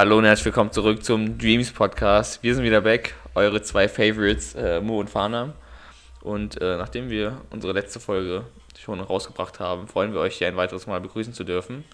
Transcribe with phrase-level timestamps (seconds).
[0.00, 2.42] Hallo und herzlich willkommen zurück zum Dreams Podcast.
[2.42, 5.52] Wir sind wieder back, eure zwei Favorites, äh, Mo und Farnam.
[6.22, 8.46] Und äh, nachdem wir unsere letzte Folge
[8.78, 11.84] schon rausgebracht haben, freuen wir euch hier ein weiteres Mal begrüßen zu dürfen.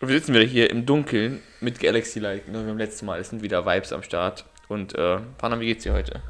[0.00, 3.20] Und wir sitzen wieder hier im Dunkeln mit Galaxy Light, genau wie beim letzten Mal.
[3.20, 4.44] Es sind wieder Vibes am Start.
[4.66, 6.20] Und äh, Farnam, wie geht's dir heute?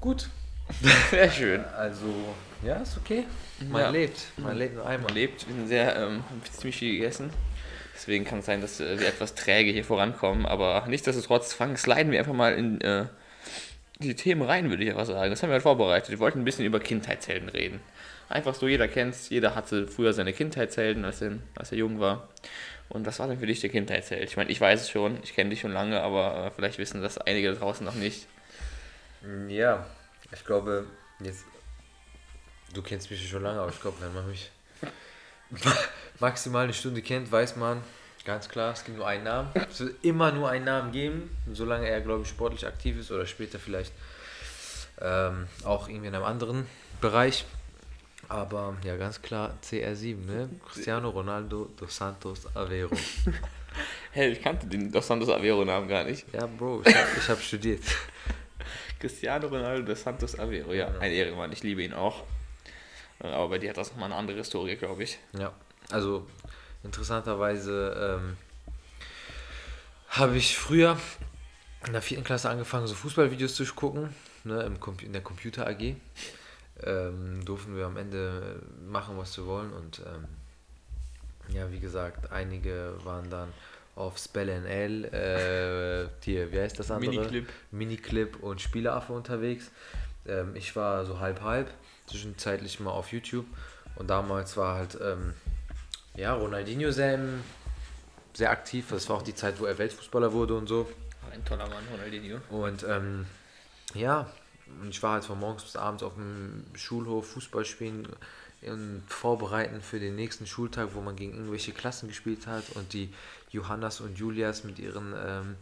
[0.00, 0.30] Gut.
[1.10, 1.62] Sehr schön.
[1.76, 2.06] Also,
[2.64, 3.24] ja, ist okay.
[3.68, 3.90] Man Ja.
[3.90, 4.28] lebt.
[4.38, 5.12] Man lebt nur Man einmal.
[5.12, 7.28] lebt, wir sind sehr, ähm, haben ziemlich viel gegessen.
[7.98, 10.46] Deswegen kann es sein, dass äh, wir etwas träge hier vorankommen.
[10.46, 13.06] Aber nichtsdestotrotz fangen, sliden wir einfach mal in äh,
[13.98, 15.30] die Themen rein, würde ich einfach sagen.
[15.30, 16.10] Das haben wir halt vorbereitet.
[16.10, 17.80] Wir wollten ein bisschen über Kindheitshelden reden.
[18.28, 22.28] Einfach so, jeder kennt's, jeder hatte früher seine Kindheitshelden, als er, als er jung war.
[22.88, 24.22] Und was war denn für dich der Kindheitsheld?
[24.22, 27.02] Ich meine, ich weiß es schon, ich kenne dich schon lange, aber äh, vielleicht wissen
[27.02, 28.28] das einige draußen noch nicht.
[29.48, 29.84] Ja,
[30.32, 30.86] ich glaube,
[31.18, 31.44] jetzt.
[32.72, 34.50] Du kennst mich schon lange, aber ich glaube, wenn man mich
[36.20, 37.82] maximal eine Stunde kennt, weiß man
[38.28, 39.48] ganz klar, es gibt nur einen Namen.
[39.70, 43.24] Es wird immer nur einen Namen geben, solange er, glaube ich, sportlich aktiv ist oder
[43.24, 43.90] später vielleicht
[45.00, 46.66] ähm, auch irgendwie in einem anderen
[47.00, 47.46] Bereich.
[48.28, 50.50] Aber ja, ganz klar CR7, ne?
[50.70, 52.94] Cristiano Ronaldo dos Santos Aveiro.
[54.10, 56.24] Hey, ich kannte den Dos Santos Aveiro-Namen gar nicht.
[56.32, 57.82] Ja, Bro, ich habe hab studiert.
[58.98, 62.24] Cristiano Ronaldo dos Santos Aveiro, ja, ein Ehrenmann, ich liebe ihn auch.
[63.20, 65.18] Äh, Aber bei dir hat das nochmal eine andere Historie, glaube ich.
[65.38, 65.52] Ja,
[65.90, 66.26] also
[66.84, 68.36] interessanterweise ähm,
[70.08, 70.96] habe ich früher
[71.86, 75.94] in der vierten Klasse angefangen, so Fußballvideos zu gucken, ne, im in der Computer AG.
[76.84, 80.26] Ähm, durften wir am Ende machen, was wir wollen und ähm,
[81.52, 83.52] ja, wie gesagt, einige waren dann
[83.96, 87.10] auf Spell NL, äh, hier, wie heißt das andere?
[87.10, 87.48] Miniclip.
[87.72, 89.72] Miniclip und Spieleaffe unterwegs.
[90.26, 91.68] Ähm, ich war so halb-halb,
[92.08, 93.46] zwischenzeitlich mal auf YouTube.
[93.96, 95.34] Und damals war halt, ähm,
[96.14, 97.42] ja, Ronaldinho sehr, im-
[98.34, 98.86] sehr aktiv.
[98.90, 100.88] Das war auch die Zeit, wo er Weltfußballer wurde und so.
[101.32, 102.38] Ein toller Mann, Ronaldinho.
[102.50, 103.26] Und ähm,
[103.94, 104.30] ja,
[104.82, 108.08] und ich war halt von morgens bis abends auf dem Schulhof Fußball spielen
[108.62, 113.12] und vorbereiten für den nächsten Schultag, wo man gegen irgendwelche Klassen gespielt hat und die
[113.50, 115.56] Johannas und Julias mit ihren ähm,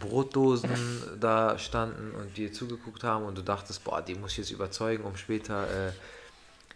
[0.00, 0.70] Brotdosen
[1.20, 5.04] da standen und dir zugeguckt haben und du dachtest, boah, die muss ich jetzt überzeugen,
[5.04, 5.92] um später äh,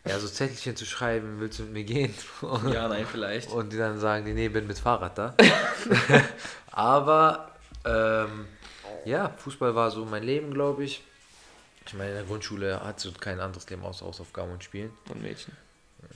[0.09, 2.15] ja, so Zettelchen zu schreiben, willst du mit mir gehen?
[2.73, 3.51] Ja, nein, vielleicht.
[3.51, 5.35] Und die dann sagen, die, nee, bin mit Fahrrad da.
[6.71, 7.53] Aber
[7.85, 8.47] ähm,
[9.05, 11.03] ja, Fußball war so mein Leben, glaube ich.
[11.87, 14.93] Ich meine, in der Grundschule hat so kein anderes Leben außer Hausaufgaben und Spielen.
[15.09, 15.57] Und Mädchen.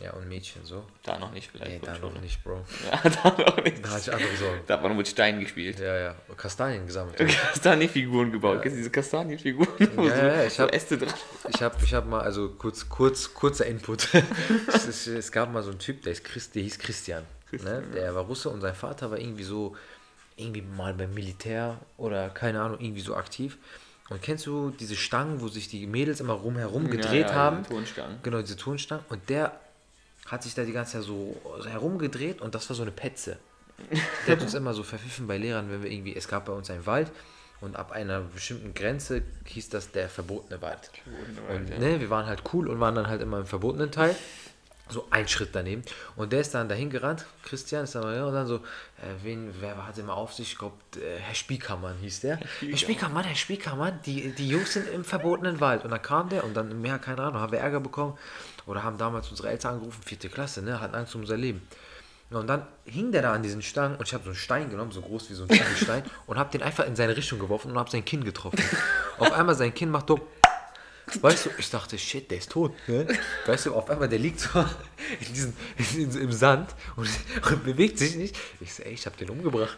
[0.00, 0.84] Ja, und Mädchen so.
[1.02, 1.70] Da noch nicht, vielleicht.
[1.70, 2.64] Nee, da noch nicht, Bro.
[2.90, 3.84] Ja, da noch nicht.
[3.84, 4.60] Da hatte ich andere Sorgen.
[4.66, 5.78] Da hat man nur mit Steinen gespielt.
[5.80, 6.14] Ja, ja.
[6.28, 7.16] Und Kastanien gesammelt.
[7.52, 8.62] Kastanienfiguren gebaut.
[8.62, 9.68] Kennst du diese Kastanienfiguren?
[9.78, 11.12] Ja, so, ja, ich so hab- Äste dran.
[11.48, 14.08] Ich habe ich hab mal, also kurz, kurz, kurzer Input.
[14.72, 17.24] es, ist, es gab mal so einen Typ, der, ist Christ, der hieß Christian.
[17.50, 17.82] ne?
[17.94, 19.76] Der war Russe und sein Vater war irgendwie so,
[20.36, 23.58] irgendwie mal beim Militär oder keine Ahnung, irgendwie so aktiv.
[24.10, 27.58] Und kennst du diese Stangen, wo sich die Mädels immer rumherum gedreht ja, ja, haben?
[27.58, 28.18] diese Turnstangen.
[28.22, 29.04] Genau, diese Turnstangen.
[29.08, 29.58] Und der
[30.26, 33.38] hat sich da die ganze Zeit so herumgedreht und das war so eine Petze.
[34.26, 36.70] Der hat uns immer so verpfiffen bei Lehrern, wenn wir irgendwie, es gab bei uns
[36.70, 37.10] einen Wald
[37.60, 40.90] und ab einer bestimmten Grenze hieß das der verbotene Wald.
[41.48, 41.78] Und ja.
[41.78, 44.16] ne, wir waren halt cool und waren dann halt immer im verbotenen Teil.
[44.88, 45.82] So ein Schritt daneben.
[46.16, 48.60] Und der ist dann dahin gerannt, Christian ist dann und dann so, äh,
[49.22, 50.52] wen, wer hatte immer auf sich?
[50.52, 52.38] Ich glaube, äh, Herr Spiekermann hieß der.
[52.60, 55.84] Herr Spiekermann, Herr Spiekermann, die, die Jungs sind im verbotenen Wald.
[55.84, 58.18] Und dann kam der und dann, mehr, keine Ahnung, haben wir Ärger bekommen.
[58.66, 61.66] Oder haben damals unsere Eltern angerufen, vierte Klasse, ne, hatten Angst um unser Leben.
[62.30, 64.90] Und dann hing der da an diesen Stangen und ich habe so einen Stein genommen,
[64.90, 67.78] so groß wie so ein Stein, und habe den einfach in seine Richtung geworfen und
[67.78, 68.58] habe sein Kinn getroffen.
[69.18, 70.20] Auf einmal sein Kinn macht so.
[71.20, 72.72] Weißt du, ich dachte, shit, der ist tot.
[72.88, 73.06] Ne?
[73.46, 74.60] Weißt du, auf einmal, der liegt so
[75.20, 75.52] in diesem,
[75.94, 77.08] in, im Sand und,
[77.50, 78.36] und bewegt sich nicht.
[78.60, 79.76] Ich so, ey, ich hab den umgebracht.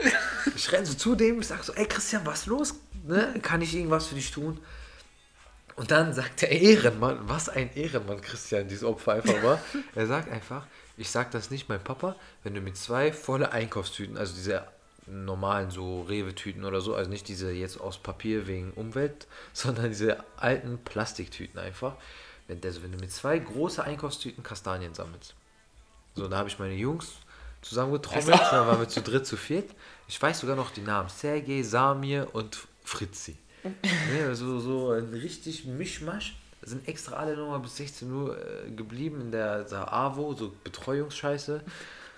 [0.54, 2.75] Ich renn so zu dem, ich sag so, ey Christian, was los?
[3.04, 3.34] Ne?
[3.42, 4.60] Kann ich irgendwas für dich tun?
[5.76, 9.60] Und dann sagt der Ehrenmann, was ein Ehrenmann Christian, dieses Opfer einfach war.
[9.94, 10.66] Er sagt einfach,
[10.96, 12.14] ich sag das nicht meinem Papa,
[12.44, 14.64] wenn du mit zwei volle Einkaufstüten, also diese
[15.06, 20.24] normalen so Rewe-Tüten oder so, also nicht diese jetzt aus Papier wegen Umwelt, sondern diese
[20.36, 21.96] alten Plastiktüten einfach.
[22.46, 25.34] Wenn, also wenn du mit zwei große Einkaufstüten Kastanien sammelst.
[26.14, 27.14] So, da habe ich meine Jungs
[27.62, 29.70] zusammengetrommelt, da waren wir zu dritt, zu viert.
[30.06, 33.36] Ich weiß sogar noch die Namen, Sergej, Samir und Fritzi.
[34.18, 36.36] Ja, so, so ein richtig Mischmasch.
[36.60, 41.62] Sind extra alle nochmal bis 16 Uhr äh, geblieben in der, der AWO, so Betreuungsscheiße.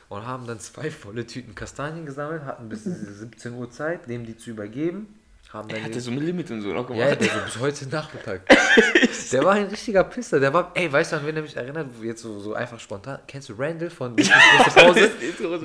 [0.08, 4.36] Und haben dann zwei volle Tüten Kastanien gesammelt, hatten bis 17 Uhr Zeit, dem die
[4.36, 5.18] zu übergeben.
[5.52, 7.08] haben Er dann hatte so ein Limit und so noch gemacht.
[7.08, 8.42] ja, der so bis heute Nachmittag.
[9.32, 10.38] der war ein richtiger Pisser.
[10.38, 11.88] Der war, ey, weißt du, an wen er mich erinnert?
[12.02, 13.18] Jetzt so, so einfach spontan.
[13.26, 15.10] Kennst du Randall von Große Pause?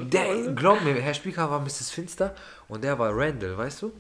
[0.06, 1.92] Der, glaub mir, Herr Spieker war Mrs.
[1.92, 2.34] Finster
[2.68, 3.94] und der war Randall, weißt du?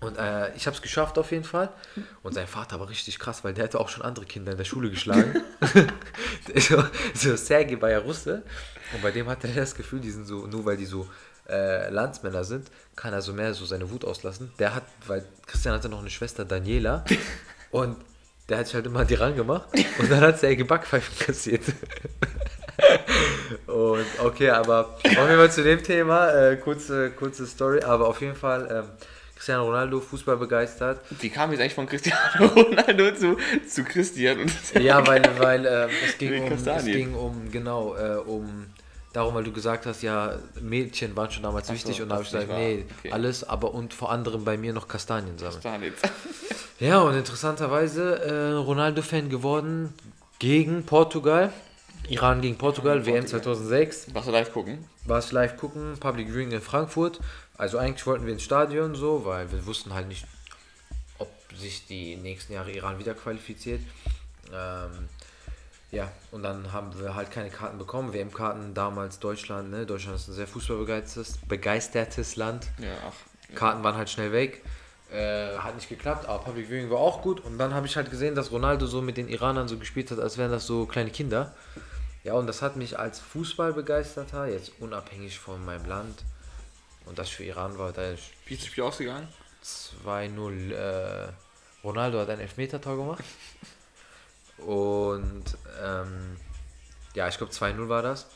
[0.00, 1.68] Und äh, ich habe es geschafft auf jeden Fall.
[2.22, 4.64] Und sein Vater war richtig krass, weil der hatte auch schon andere Kinder in der
[4.64, 5.42] Schule geschlagen.
[6.56, 6.82] so,
[7.14, 8.42] so Sergei war ja Russe.
[8.92, 11.08] Und bei dem hatte er das Gefühl, die sind so, nur weil die so
[11.48, 14.52] äh, Landsmänner sind, kann er so mehr so seine Wut auslassen.
[14.58, 17.04] Der hat, weil Christian hatte noch eine Schwester, Daniela.
[17.70, 17.96] Und
[18.48, 19.68] der hat sich halt immer an die rangemacht.
[19.98, 21.62] Und dann hat Sergei Backpfeifen kassiert.
[23.66, 28.20] Und okay, aber auf jeden Fall zu dem Thema, äh, kurze, kurze Story, aber auf
[28.20, 28.84] jeden Fall ähm,
[29.36, 31.00] Cristiano Ronaldo, Fußball begeistert.
[31.20, 33.36] Wie kam jetzt eigentlich von Cristiano Ronaldo zu,
[33.68, 34.50] zu Christian?
[34.78, 38.66] Ja, weil, weil äh, es, ging um, es ging um, genau, äh, um
[39.12, 42.16] darum, weil du gesagt hast, ja, Mädchen waren schon damals Ach so, wichtig und da
[42.16, 42.84] habe ich gesagt, nee.
[42.98, 43.12] Okay.
[43.12, 45.62] alles, aber und vor anderem bei mir noch Kastanien sammeln.
[45.62, 45.94] Kastanien.
[46.80, 49.92] Ja, und interessanterweise äh, Ronaldo-Fan geworden
[50.38, 51.52] gegen Portugal.
[52.08, 53.42] Iran gegen Portugal, WM Portugal.
[53.42, 54.14] 2006.
[54.14, 54.78] Warst du live gucken?
[55.04, 57.20] war es live gucken, Public Viewing in Frankfurt.
[57.56, 60.24] Also eigentlich wollten wir ins Stadion so, weil wir wussten halt nicht,
[61.18, 63.82] ob sich die nächsten Jahre Iran wieder qualifiziert.
[64.52, 65.08] Ähm,
[65.90, 68.12] ja, und dann haben wir halt keine Karten bekommen.
[68.12, 69.86] WM-Karten damals Deutschland, ne?
[69.86, 72.68] Deutschland ist ein sehr fußballbegeistertes begeistertes Land.
[72.78, 73.54] Ja, ach.
[73.56, 74.62] Karten waren halt schnell weg.
[75.12, 77.40] Äh, hat nicht geklappt, aber Public Viewing war auch gut.
[77.40, 80.20] Und dann habe ich halt gesehen, dass Ronaldo so mit den Iranern so gespielt hat,
[80.20, 81.52] als wären das so kleine Kinder.
[82.22, 86.22] Ja, und das hat mich als Fußballbegeisterter, jetzt unabhängig von meinem Land,
[87.06, 89.26] und das für Iran war, da ist Wie ist das Spiel ausgegangen?
[89.64, 90.72] 2-0.
[90.72, 91.32] Äh,
[91.82, 93.24] Ronaldo hat ein Elfmeter-Tor gemacht.
[94.66, 95.44] Und
[95.82, 96.36] ähm,
[97.14, 98.26] ja, ich glaube 2-0 war das.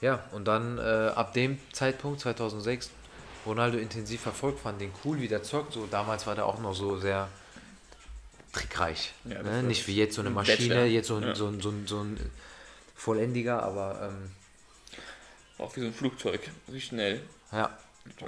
[0.00, 0.82] Ja, und dann äh,
[1.14, 2.90] ab dem Zeitpunkt, 2006,
[3.46, 5.72] Ronaldo intensiv verfolgt, fand den cool, wie der zockt.
[5.72, 7.28] So, damals war der auch noch so sehr
[8.52, 9.12] trickreich.
[9.24, 9.62] Ja, ne?
[9.62, 10.84] Nicht wie jetzt so eine ein Maschine, Bachelor.
[10.86, 11.34] jetzt so ein, Ja.
[11.34, 12.30] so ein, so ein, so ein
[12.94, 14.30] Vollendiger, aber ähm,
[15.58, 16.40] Auch wie so ein Flugzeug.
[16.68, 17.22] Richtig schnell.
[17.52, 17.76] ja.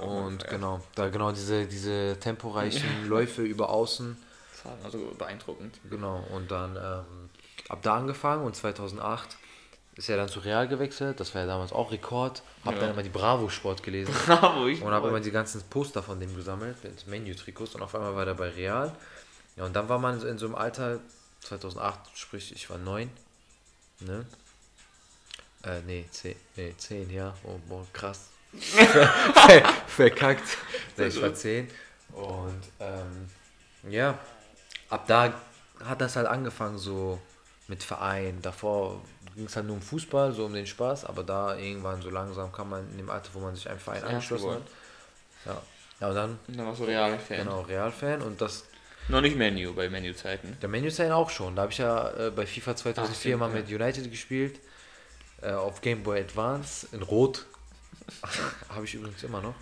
[0.01, 4.17] Und genau, da genau diese, diese temporeichen Läufe über außen.
[4.63, 5.79] War also beeindruckend.
[5.89, 7.29] Genau, und dann ähm,
[7.69, 9.37] ab da angefangen und 2008
[9.95, 11.19] ist er dann zu Real gewechselt.
[11.19, 12.43] Das war ja damals auch Rekord.
[12.65, 12.79] Hab Ja.
[12.81, 16.19] dann immer die Bravo Sport gelesen Bravo, ich und habe immer die ganzen Poster von
[16.19, 18.95] dem gesammelt, mit Menu-Trikots und auf einmal war er bei Real.
[19.55, 20.99] Ja, und dann war man in so einem Alter,
[21.41, 23.09] 2008, sprich, ich war neun,
[24.01, 24.25] ne?
[25.63, 27.33] Äh, nee, zehn, nee, zehn, ja.
[27.43, 28.29] Oh, boah, krass.
[28.59, 30.43] Ver- Verkackt.
[30.95, 31.67] Nee, ich war zehn.
[32.13, 33.29] Und ähm,
[33.89, 34.17] ja,
[34.89, 35.33] ab da
[35.83, 37.19] hat das halt angefangen so
[37.67, 38.41] mit Verein.
[38.41, 39.01] Davor
[39.35, 42.51] ging es halt nur um Fußball, so um den Spaß, aber da irgendwann so langsam
[42.51, 44.61] kam man in dem Alter, wo man sich einem Verein angeschlossen hat.
[45.45, 45.61] Ja.
[46.01, 47.37] ja, und dann Und dann warst du Real-Fan.
[47.37, 48.65] genau Real-Fan und das
[49.07, 50.57] Noch nicht Menu bei Menu-Zeiten.
[50.61, 51.55] der Menu-Fan auch schon.
[51.55, 53.55] Da habe ich ja äh, bei FIFA 2004 Ach, mal ja.
[53.55, 54.59] mit United gespielt.
[55.41, 57.45] Äh, auf Game Boy Advance in Rot.
[58.69, 59.53] habe ich übrigens immer noch.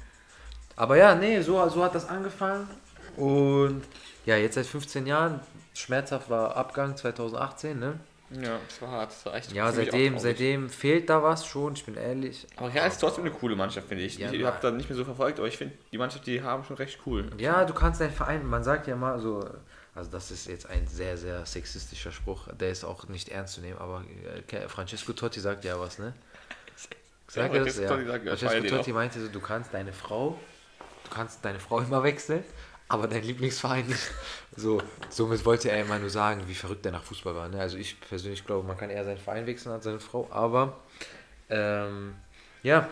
[0.77, 2.69] Aber ja, nee, so, so hat das angefangen.
[3.17, 3.83] Und
[4.25, 5.39] ja, jetzt seit 15 Jahren.
[5.73, 7.99] Schmerzhaft war Abgang 2018, ne?
[8.31, 9.11] Ja, das war hart.
[9.11, 12.47] Das war echt Ja, seitdem, seitdem fehlt da was schon, ich bin ehrlich.
[12.55, 14.17] Aber Real ist trotzdem eine coole Mannschaft, finde ich.
[14.17, 16.63] Ja, ich habe da nicht mehr so verfolgt, aber ich finde, die Mannschaft, die haben
[16.63, 17.29] schon recht cool.
[17.37, 19.47] Ja, du kannst deinen Verein, man sagt ja mal so,
[19.93, 23.61] also das ist jetzt ein sehr, sehr sexistischer Spruch, der ist auch nicht ernst zu
[23.61, 24.03] nehmen, aber
[24.51, 26.13] äh, Francesco Totti sagt ja was, ne?
[27.27, 27.77] Sag Ja, das?
[27.77, 27.89] Francesco Ja.
[27.89, 30.39] Totti sagt, Francesco Totti meinte so, du kannst deine Frau,
[31.03, 32.43] du kannst deine Frau immer wechseln,
[32.87, 34.01] aber dein Lieblingsverein nicht.
[34.57, 37.49] So, somit wollte er immer nur sagen, wie verrückt er nach Fußball war.
[37.49, 37.59] Ne?
[37.59, 40.77] Also ich persönlich glaube, man kann eher seinen Verein wechseln als seine Frau, aber
[41.49, 42.15] ähm,
[42.63, 42.87] ja,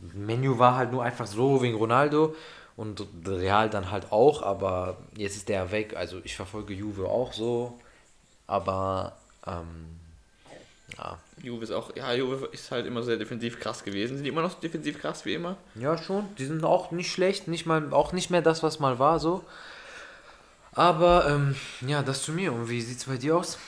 [0.00, 2.34] Menu war halt nur einfach so wegen Ronaldo
[2.74, 5.94] und Real dann halt auch, aber jetzt ist der weg.
[5.94, 7.78] Also ich verfolge Juve auch so,
[8.46, 9.99] aber ähm,
[10.98, 11.18] ja.
[11.42, 14.16] Juve ist auch, ja, Juve ist halt immer sehr defensiv krass gewesen.
[14.16, 15.56] Sind die immer noch defensiv krass wie immer?
[15.74, 16.24] Ja, schon.
[16.36, 19.44] Die sind auch nicht schlecht, nicht mal, auch nicht mehr das, was mal war, so.
[20.72, 21.56] Aber, ähm,
[21.86, 22.52] ja, das zu mir.
[22.52, 23.58] Und wie sieht's bei dir aus?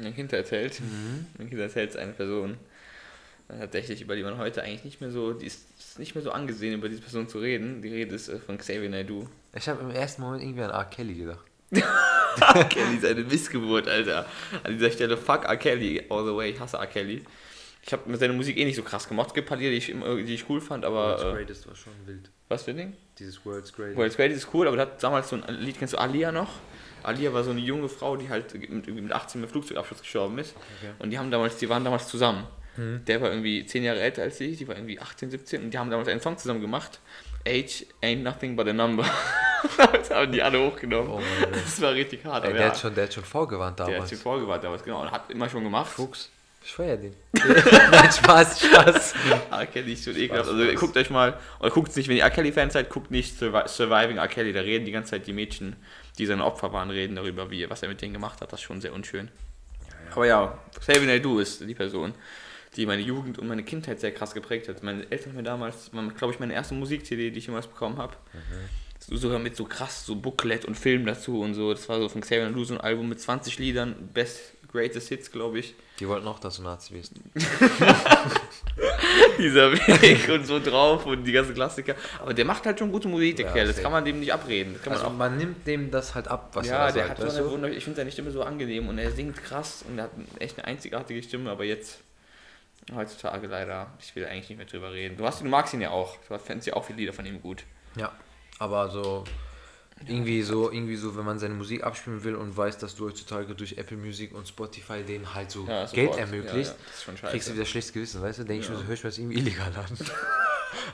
[0.00, 0.80] Mein Kind erzählt.
[0.80, 1.26] Mhm.
[1.38, 2.56] Mein Kind erzählt eine Person.
[3.48, 6.22] äh, Tatsächlich, über die man heute eigentlich nicht mehr so, die ist, ist nicht mehr
[6.22, 7.82] so angesehen, über diese Person zu reden.
[7.82, 9.26] Die Rede ist äh, von Xavier Naidoo.
[9.54, 10.84] Ich habe im ersten Moment irgendwie an R.
[10.84, 11.44] Kelly gedacht.
[11.72, 12.64] R.
[12.64, 14.26] Kelly ist eine Missgeburt, Alter.
[14.62, 15.56] An dieser Stelle, fuck R.
[15.56, 16.50] Kelly all the way.
[16.50, 16.86] Ich hasse R.
[16.86, 17.22] Kelly.
[17.82, 19.28] Ich habe mit seiner Musik eh nicht so krass gemacht.
[19.28, 21.18] Es gibt ein paar Lieder, die ich, immer- die ich cool fand, aber.
[21.20, 22.30] Äh, Greatest war schon wild.
[22.48, 22.92] was für ein Ding?
[23.18, 23.96] Dieses World's Greatest.
[23.96, 26.50] World's Greatest ist cool, aber der hat damals so ein Lied, kennst du Alia noch?
[27.02, 30.54] Alia war so eine junge Frau, die halt mit, mit 18 mit Flugzeugabschluss gestorben ist.
[30.80, 30.92] Okay.
[30.98, 32.46] Und die haben damals, die waren damals zusammen.
[32.78, 35.78] Der war irgendwie 10 Jahre älter als ich, die war irgendwie 18, 17 und die
[35.78, 37.00] haben damals einen Song zusammen gemacht.
[37.48, 39.02] Age ain't nothing but a number.
[39.92, 41.10] das haben die alle hochgenommen.
[41.10, 41.20] Oh
[41.52, 42.44] das war richtig hart.
[42.44, 44.10] Ey, aber der, ja, hat schon, der hat schon vorgewarnt der hat damals.
[44.10, 45.02] sich vorgewarnt damals, genau.
[45.02, 45.90] Und hat immer schon gemacht.
[45.90, 46.30] Fuchs.
[46.64, 47.14] Ich feier den.
[47.32, 49.14] Nein, Spaß, Spaß.
[49.52, 49.66] R.
[49.66, 50.50] Kelly ist schon ekelhaft.
[50.50, 52.30] Also guckt euch mal, oder guckt nicht, wenn ihr R.
[52.30, 54.26] Kelly-Fans seid, guckt nicht Survi- Surviving R.
[54.26, 54.52] Kelly.
[54.52, 55.76] Da reden die ganze Zeit die Mädchen,
[56.18, 58.52] die seine Opfer waren, reden darüber, wie, was er mit denen gemacht hat.
[58.52, 59.28] Das ist schon sehr unschön.
[60.12, 62.14] Aber ja, Xavier Naidoo ist die Person,
[62.74, 64.82] die meine Jugend und meine Kindheit sehr krass geprägt hat.
[64.82, 68.14] Meine Eltern haben mir damals, glaube ich, meine erste Musik-CD, die ich jemals bekommen habe.
[68.32, 68.38] So,
[69.08, 71.72] sogar mit so krass, so Booklet und Film dazu und so.
[71.72, 75.58] Das war so von Xavier so ein Album mit 20 Liedern, Best Greatest Hits, glaube
[75.60, 75.74] ich.
[76.00, 77.12] Die wollten auch, dass du Nazi bist.
[79.38, 81.94] dieser Weg und so drauf und die ganzen Klassiker.
[82.20, 83.66] Aber der macht halt schon gute Musik, der Ja, Kerl.
[83.68, 84.78] Das kann man dem nicht abreden.
[84.84, 87.20] Man Also auch, man nimmt dem das halt ab, was ja, er da der sagt,
[87.20, 87.50] hat so eine?
[87.50, 90.58] Wunder, ich finde seine Stimme so angenehm und er singt krass und er hat echt
[90.58, 92.00] eine einzigartige Stimme, aber jetzt
[92.94, 95.16] heutzutage leider, ich will eigentlich nicht mehr drüber reden.
[95.16, 96.16] Du, hast, du magst ihn ja auch.
[96.28, 97.64] Du fändest ja auch viele Lieder von ihm gut.
[97.96, 98.12] Ja,
[98.58, 99.24] aber so
[100.06, 103.54] irgendwie so, irgendwie so, wenn man seine Musik abspielen will und weiß, dass du heutzutage
[103.54, 106.74] durch Apple Music und Spotify denen halt so Ja, Geld ermöglicht,
[107.06, 108.44] Ja, ja, kriegst du wieder schlechtes Gewissen, weißt du?
[108.44, 108.74] Denke ich Ja.
[108.74, 109.86] mir so, hör ich das irgendwie illegal an.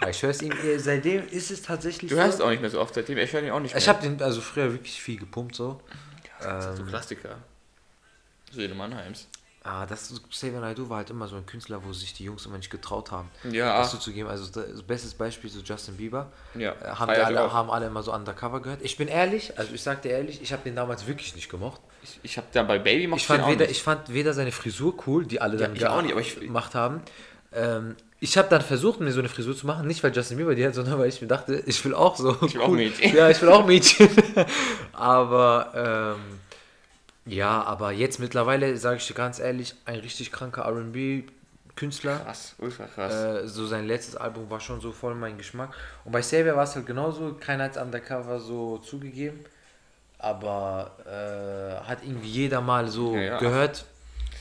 [0.00, 2.23] Aber ich höre es ihm, seitdem ist es tatsächlich Du so.
[2.23, 3.19] hörst auch nicht mehr so oft seitdem.
[3.19, 3.83] Ich höre ihn auch nicht mehr.
[3.83, 5.81] ich habe den also früher wirklich viel gepumpt so.
[6.40, 7.38] Das sind so Ähm, Klassiker.
[8.52, 9.26] Söhne Mannheims.
[9.64, 12.57] Ah, das Xavier Naidoo war halt immer so ein Künstler, wo sich die Jungs immer
[12.57, 14.28] nicht getraut haben, Ja, das zuzugeben.
[14.31, 16.33] Also das bestes Beispiel so Justin Bieber.
[16.54, 16.73] ja.
[16.73, 18.81] Äh, haben, ich alle, haben alle immer so undercover gehört.
[18.83, 21.81] Ich bin ehrlich, also ich sag dir ehrlich, ich habe den damals wirklich nicht gemocht.
[22.02, 25.25] Ich, ich habe da bei Baby Ich fand, weder, ich fand weder seine Frisur cool,
[25.26, 27.00] die alle Ja, dann auch nicht, ich- gemacht haben.
[27.54, 30.54] Ähm, ich habe dann versucht, mir so eine Frisur zu machen, nicht weil Justin Bieber
[30.54, 32.37] die hat, sondern weil ich mir dachte, ich will auch so.
[32.47, 33.14] Ich will auch Mädchen.
[33.14, 34.09] Ja, ich will auch Mädchen.
[34.92, 36.38] aber ähm,
[37.25, 42.19] ja, aber jetzt mittlerweile, sage ich dir ganz ehrlich, ein richtig kranker RB-Künstler.
[42.19, 43.12] Krass, ultra krass.
[43.14, 45.75] Äh, so sein letztes Album war schon so voll mein Geschmack.
[46.05, 49.41] Und bei Xavier war es halt genauso, keiner hat es undercover so zugegeben.
[50.19, 53.38] Aber äh, hat irgendwie jeder mal so Ja, ja.
[53.38, 53.85] gehört.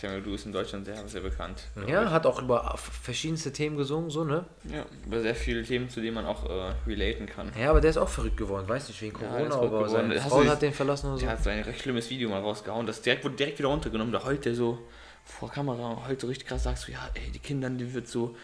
[0.01, 1.63] Samuel Du ist in Deutschland sehr, sehr bekannt.
[1.87, 4.45] Ja, hat auch über verschiedenste Themen gesungen, so, ne?
[4.63, 7.51] Ja, über sehr viele Themen, zu denen man auch äh, relaten kann.
[7.59, 10.15] Ja, aber der ist auch verrückt geworden, weiß nicht, wegen Ja, Corona, verrückt aber seine
[10.15, 11.25] Hast Frau hat den verlassen und so.
[11.25, 12.87] Der hat so ein recht schlimmes Video mal rausgehauen.
[12.87, 14.11] Das direkt, wurde direkt wieder runtergenommen.
[14.11, 14.79] Da heult der so
[15.23, 16.63] vor Kamera heult so richtig krass.
[16.63, 18.35] Sagst du, ja, ey, die Kinder, die wird so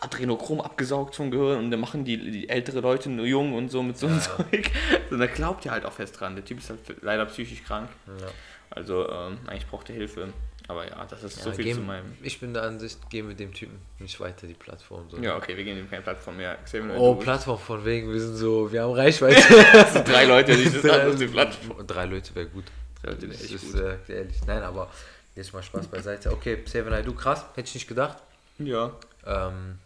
[0.00, 3.82] Adrenochrom abgesaugt vom Gehirn und dann machen die, die ältere Leute nur jung und so
[3.82, 4.70] mit so einem Zeug.
[5.10, 6.34] Und da glaubt er halt auch fest dran.
[6.36, 7.88] Der Typ ist halt leider psychisch krank.
[8.20, 8.26] Ja.
[8.68, 10.34] Also ähm, eigentlich braucht er Hilfe.
[10.68, 12.16] Aber ja, das ist so Ja, viel geben, zu meinem.
[12.22, 15.08] ich bin der Ansicht, geben wir dem Typen nicht weiter die Plattform.
[15.08, 15.18] So.
[15.18, 16.58] Ja, okay, wir geben ihm keine Plattform mehr.
[16.72, 17.14] Oh, Naidoo.
[17.16, 19.42] Plattform von wegen, wir sind so, wir haben Reichweite.
[19.72, 21.86] Das sind drei Leute, die das an unsere Plattform.
[21.86, 22.64] Drei Leute wäre gut.
[23.02, 23.80] Drei Leute wäre echt ist gut.
[23.82, 24.36] äh, ehrlich.
[24.46, 24.90] Nein, aber
[25.36, 26.32] jetzt mal Spaß beiseite.
[26.32, 28.18] Okay, Seven I Do, krass, hätte ich nicht gedacht.
[28.58, 28.90] Ja,
[29.24, 29.78] Ähm,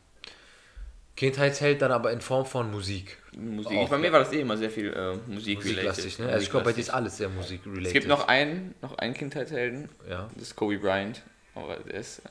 [1.21, 3.19] Kindheitsheld dann aber in Form von Musik.
[3.37, 3.77] Musik.
[3.77, 6.31] Auch, bei mir war das eh immer sehr viel äh, Musik Musiklastig, ne?
[6.31, 7.89] Also ich glaube, bei dir ist alles sehr Musik-related.
[7.89, 11.21] Es gibt noch einen, noch einen Kindheitshelden, Ja, das ist Kobe Bryant.
[11.55, 12.23] Aber der ist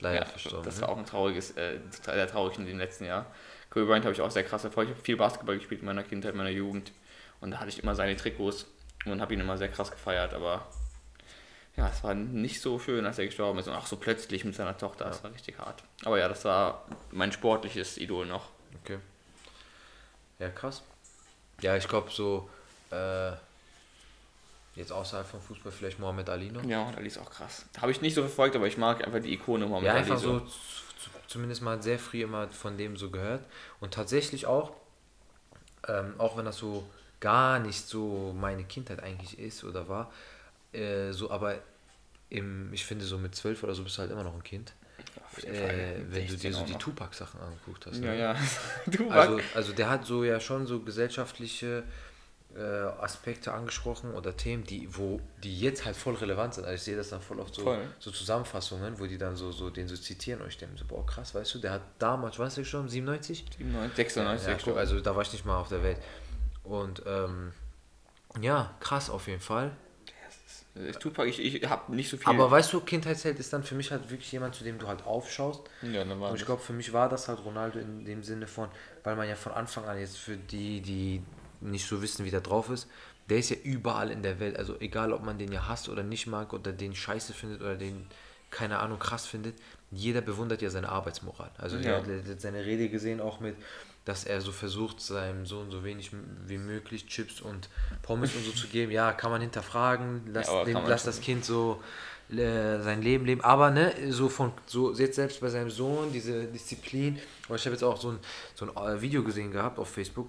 [0.00, 0.64] leider ja, verstorben.
[0.64, 0.82] das ne?
[0.82, 3.26] war auch ein trauriges, äh, sehr traurig in dem letzten Jahr.
[3.70, 4.90] Kobe Bryant habe ich auch sehr krass erfolgt.
[4.90, 6.90] Ich habe viel Basketball gespielt in meiner Kindheit, meiner Jugend.
[7.40, 8.66] Und da hatte ich immer seine Trikots
[9.06, 10.34] und habe ihn immer sehr krass gefeiert.
[10.34, 10.66] Aber
[11.78, 13.68] ja, es war nicht so schön, als er gestorben ist.
[13.68, 15.04] Und auch so plötzlich mit seiner Tochter.
[15.04, 15.84] Das war richtig hart.
[16.04, 18.46] Aber ja, das war mein sportliches Idol noch.
[18.82, 18.98] Okay.
[20.40, 20.82] Ja, krass.
[21.60, 22.50] Ja, ich glaube so,
[22.90, 23.30] äh,
[24.74, 26.64] jetzt außerhalb vom Fußball vielleicht Mohamed Ali noch.
[26.64, 27.64] Ja, Ali ist auch krass.
[27.80, 30.18] Habe ich nicht so verfolgt, aber ich mag einfach die Ikone Mohammed Ja, Ali einfach
[30.18, 30.42] so,
[31.28, 33.44] zumindest mal sehr früh immer von dem so gehört.
[33.78, 34.72] Und tatsächlich auch,
[35.86, 36.84] ähm, auch wenn das so
[37.20, 40.10] gar nicht so meine Kindheit eigentlich ist oder war,
[40.72, 41.56] äh, so aber
[42.30, 44.74] im, ich finde so mit zwölf oder so bist du halt immer noch ein Kind.
[45.42, 46.74] Äh, wenn du 16 dir so die.
[46.74, 47.98] Tupac-Sachen angeguckt hast.
[47.98, 48.18] Ja, ne?
[48.18, 48.36] ja.
[48.86, 51.84] du Also, also der hat so ja schon so gesellschaftliche
[52.56, 56.64] äh, Aspekte angesprochen oder Themen, die, wo, die jetzt halt voll relevant sind.
[56.64, 57.80] Also ich sehe das dann voll oft so, Voll.
[57.98, 61.06] so Zusammenfassungen, wo die dann so, so den so zitieren und ich denke so, boah
[61.06, 63.44] krass, weißt du, der hat damals, weißt du schon, 97?
[63.58, 65.98] 97, 96, Ja, guck, also da war ich nicht mal auf der Welt.
[66.64, 67.52] Und ähm,
[68.40, 69.72] ja, krass auf jeden Fall.
[70.88, 72.26] Ich, Tupac, ich, ich habe nicht so viel.
[72.28, 75.04] Aber weißt du, Kindheitsheld ist dann für mich halt wirklich jemand, zu dem du halt
[75.06, 75.62] aufschaust.
[75.82, 78.68] ja, war Und ich glaube, für mich war das halt Ronaldo in dem Sinne von,
[79.04, 81.22] weil man ja von Anfang an jetzt für die, die
[81.60, 82.88] nicht so wissen, wie der drauf ist,
[83.28, 84.56] der ist ja überall in der Welt.
[84.56, 87.76] Also egal, ob man den ja hasst oder nicht mag oder den scheiße findet oder
[87.76, 88.06] den,
[88.50, 89.56] keine Ahnung, krass findet,
[89.90, 91.50] jeder bewundert ja seine Arbeitsmoral.
[91.58, 92.00] Also Ja.
[92.00, 93.56] der hat seine Rede gesehen auch mit,
[94.08, 96.10] dass er so versucht, seinem Sohn so wenig
[96.46, 97.68] wie möglich Chips und
[98.00, 98.90] Pommes und so zu geben.
[98.90, 101.82] Ja, kann man hinterfragen, lass, Ja, dem, lass das Kind so
[102.30, 103.42] äh, sein Leben leben.
[103.42, 107.18] Aber ne, so von so jetzt selbst bei seinem Sohn, diese Disziplin.
[107.46, 108.18] Aber ich habe jetzt auch so ein,
[108.54, 110.28] so ein äh, Video gesehen gehabt auf Facebook,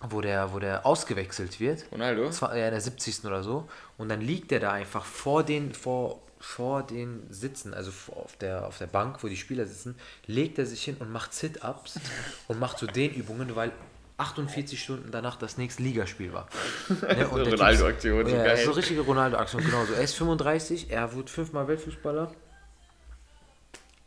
[0.00, 1.86] wo der, wo der ausgewechselt wird.
[1.90, 2.26] Ronaldo?
[2.26, 3.24] Das war ja in der 70.
[3.24, 3.68] oder so.
[3.98, 8.66] Und dann liegt der da einfach vor den, vor, vor den Sitzen, also auf der,
[8.66, 9.96] auf der Bank, wo die Spieler sitzen,
[10.26, 11.98] legt er sich hin und macht Sit-Ups
[12.48, 13.72] und macht so Dehnübungen, weil
[14.18, 16.46] 48 Stunden danach das nächste Ligaspiel war.
[16.88, 18.64] Ne, und ist- Ronaldo-Aktion, so Ja, geil.
[18.64, 19.94] so richtige Ronaldo-Aktion, genau so.
[19.94, 22.30] Er ist 35, er wurde fünfmal Weltfußballer,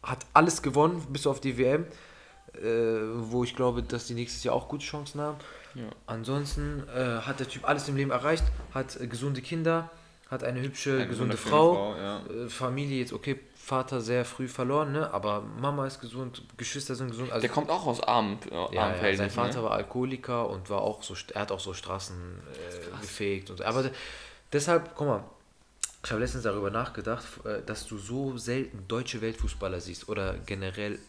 [0.03, 1.85] hat alles gewonnen, bis auf die WM,
[2.53, 5.37] äh, wo ich glaube, dass die nächstes Jahr auch gute Chancen haben.
[6.07, 9.91] Ansonsten äh, hat der Typ alles im Leben erreicht, hat äh, gesunde Kinder,
[10.29, 12.21] hat eine hübsche, Eine gesunde Frau, Frau, ja.
[12.25, 15.11] äh, Familie jetzt okay, Vater sehr früh verloren, ne?
[15.13, 17.31] aber Mama ist gesund, Geschwister sind gesund.
[17.31, 19.63] Also Der kommt auch aus armen, äh, ja, ja, sein Vater ne?
[19.63, 23.65] war Alkoholiker und war auch so, er hat auch so Straßen äh, gefegt und so.
[23.65, 23.91] Aber de-
[24.53, 25.23] deshalb, guck mal,
[26.03, 30.99] ich habe letztens darüber nachgedacht, äh, dass du so selten deutsche Weltfußballer siehst oder generell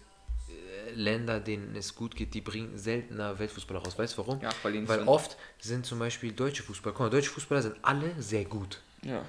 [0.94, 3.98] Länder, denen es gut geht, die bringen seltener Weltfußballer raus.
[3.98, 4.40] Weißt du warum?
[4.40, 8.10] Ja, weil Weil oft sind zum Beispiel deutsche Fußballer, guck mal, deutsche Fußballer sind alle
[8.20, 8.80] sehr gut.
[9.02, 9.24] Ja.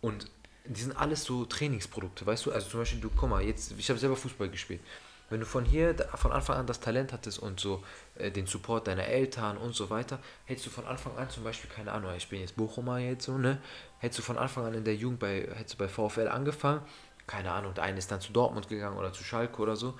[0.00, 0.30] Und
[0.64, 2.52] die sind alles so Trainingsprodukte, weißt du?
[2.52, 4.80] Also zum Beispiel, du, guck mal, jetzt, ich habe selber Fußball gespielt.
[5.28, 7.82] Wenn du von hier, von Anfang an das Talent hattest und so
[8.14, 11.68] äh, den Support deiner Eltern und so weiter, hättest du von Anfang an zum Beispiel,
[11.68, 13.58] keine Ahnung, ich bin jetzt Bochumer jetzt so, ne?
[13.98, 16.80] Hättest du von Anfang an in der Jugend bei, hättest du bei VfL angefangen,
[17.26, 19.94] keine Ahnung, der eine ist dann zu Dortmund gegangen oder zu Schalke oder so.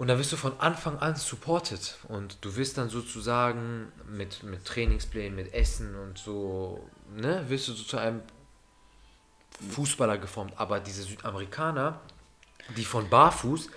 [0.00, 1.98] Und da wirst du von Anfang an supported.
[2.08, 7.74] Und du wirst dann sozusagen mit, mit Trainingsplänen, mit Essen und so, ne, wirst du
[7.74, 8.22] so zu einem
[9.72, 10.54] Fußballer geformt.
[10.56, 12.00] Aber diese Südamerikaner,
[12.78, 13.68] die von Barfuß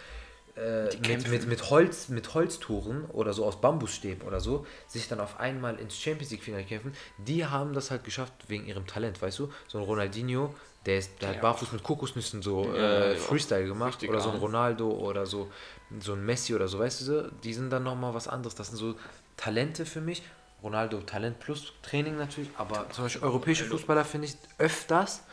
[0.56, 5.20] äh, mit, mit, mit, Holz, mit Holztoren oder so aus Bambusstäben oder so, sich dann
[5.20, 9.40] auf einmal ins Champions League-Finale kämpfen, die haben das halt geschafft wegen ihrem Talent, weißt
[9.40, 9.52] du?
[9.68, 10.54] So ein Ronaldinho,
[10.86, 11.42] der, ist, der hat Ja.
[11.42, 14.38] barfuß mit Kokosnüssen so Ja, äh, Freestyle gemacht oder so ein.
[14.38, 15.52] Ronaldo oder so,
[16.00, 18.54] so ein Messi oder so, weißt du, so, die sind dann nochmal was anderes.
[18.56, 18.96] Das sind so
[19.38, 20.24] Talente für mich.
[20.62, 25.24] Ronaldo Talent plus Training natürlich, aber zum Beispiel europäische Fußballer finde ich öfters,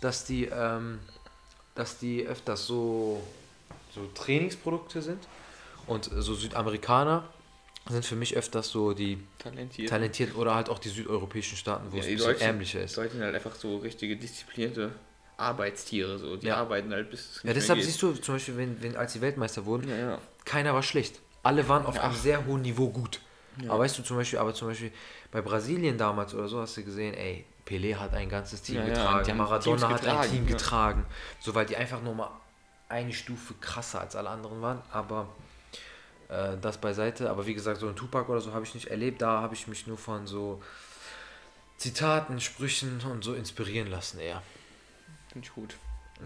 [0.00, 1.00] dass die, ähm,
[1.74, 3.26] dass die öfters so,
[3.94, 5.26] so Trainingsprodukte sind
[5.86, 7.24] und so Südamerikaner
[7.88, 9.88] sind für mich öfters so die Talentiert.
[9.88, 12.80] talentierten oder halt auch die südeuropäischen Staaten, wo Ja, es die ein bisschen Deutschen- ärmlicher
[12.82, 12.96] ist.
[12.96, 14.92] Deutschen sind halt einfach so richtige disziplinierte
[15.36, 16.36] Arbeitstiere, so.
[16.36, 16.56] Die Ja.
[16.56, 19.88] arbeiten halt bis Ja, deshalb siehst du zum Beispiel, wenn, wenn als die Weltmeister wurden,
[19.88, 20.18] Ja, ja.
[20.44, 21.20] keiner war schlecht.
[21.42, 22.02] Alle waren auf Ja.
[22.02, 23.20] einem sehr hohen Niveau gut.
[23.66, 24.92] Aber weißt du zum Beispiel, aber zum Beispiel
[25.32, 28.90] bei Brasilien damals oder so hast du gesehen, ey, Pelé hat ein ganzes Team die
[28.90, 31.04] getragen, Maradona hat ein Team getragen,
[31.40, 32.30] so weil die einfach nur mal
[32.90, 34.82] eine Stufe krasser als alle anderen waren.
[34.90, 35.28] Aber
[36.28, 37.30] äh, das beiseite.
[37.30, 39.22] Aber wie gesagt, so ein Tupac oder so habe ich nicht erlebt.
[39.22, 40.62] Da habe ich mich nur von so
[41.76, 44.42] Zitaten, Sprüchen und so inspirieren lassen eher.
[45.32, 45.76] Finde ich gut.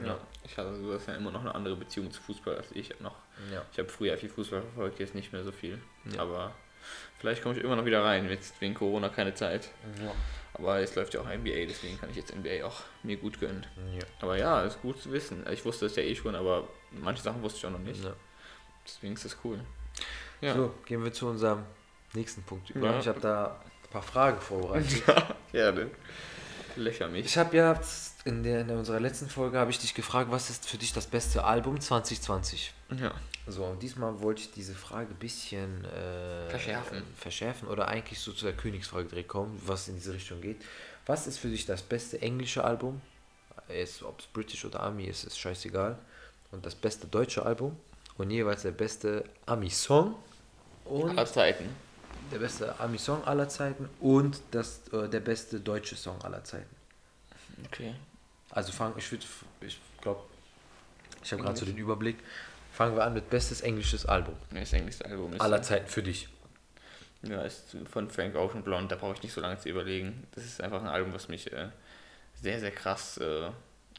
[0.01, 0.09] Ja.
[0.09, 0.19] Ja.
[0.45, 3.15] Ich hatte so ja immer noch eine andere Beziehung zu Fußball als ich noch.
[3.53, 3.63] Ja.
[3.73, 5.81] Ich habe früher viel Fußball verfolgt, jetzt nicht mehr so viel.
[6.13, 6.21] Ja.
[6.21, 6.53] Aber
[7.19, 8.29] vielleicht komme ich immer noch wieder rein.
[8.29, 9.71] Jetzt wegen Corona keine Zeit.
[10.03, 10.13] Ja.
[10.55, 13.67] Aber jetzt läuft ja auch NBA, deswegen kann ich jetzt NBA auch mir gut gönnen.
[13.93, 14.07] Ja.
[14.21, 15.45] Aber ja, ist gut zu wissen.
[15.51, 18.05] Ich wusste es ja eh schon, aber manche Sachen wusste ich auch noch nicht.
[18.05, 18.15] Ja.
[18.87, 19.59] Deswegen ist das cool.
[20.41, 21.65] Ja, So, gehen wir zu unserem
[22.13, 22.91] nächsten Punkt über.
[22.93, 22.99] Ja.
[23.01, 25.03] Ich habe da ein paar Fragen vorbereitet.
[25.53, 25.91] gerne.
[26.77, 27.27] Löcher mich.
[27.27, 27.81] Ich habe ja
[28.25, 31.07] in, der, in unserer letzten Folge habe ich dich gefragt, was ist für dich das
[31.07, 32.73] beste Album 2020?
[33.01, 33.13] Ja.
[33.47, 37.03] So, und diesmal wollte ich diese Frage ein bisschen äh, Verschärfen.
[37.17, 40.63] verschärfen oder eigentlich so zu der Königsfrage direkt kommen, was in diese Richtung geht.
[41.07, 43.01] Was ist für dich das beste englische Album?
[44.03, 45.99] Ob es British oder Ami ist, ist scheißegal.
[46.51, 47.77] Und das beste deutsche Album
[48.17, 50.15] und jeweils der beste Ami-Song
[50.85, 51.69] und Aller Zeiten.
[52.31, 56.75] Der beste Ami-Song aller Zeiten und das, äh, der beste deutsche Song aller Zeiten.
[57.67, 57.95] Okay.
[58.51, 59.25] Also fangen, ich würde,
[59.61, 60.23] ich glaube,
[61.23, 62.17] ich habe gerade so den Überblick.
[62.73, 65.41] Fangen wir an mit bestes englisches Album Das englische Album ist.
[65.41, 66.29] aller Zeiten für dich.
[67.23, 70.27] Ja, ist von Frank Ocean Blonde, da brauche ich nicht so lange zu überlegen.
[70.33, 71.69] Das ist einfach ein Album, was mich äh,
[72.43, 73.51] sehr, sehr krass äh,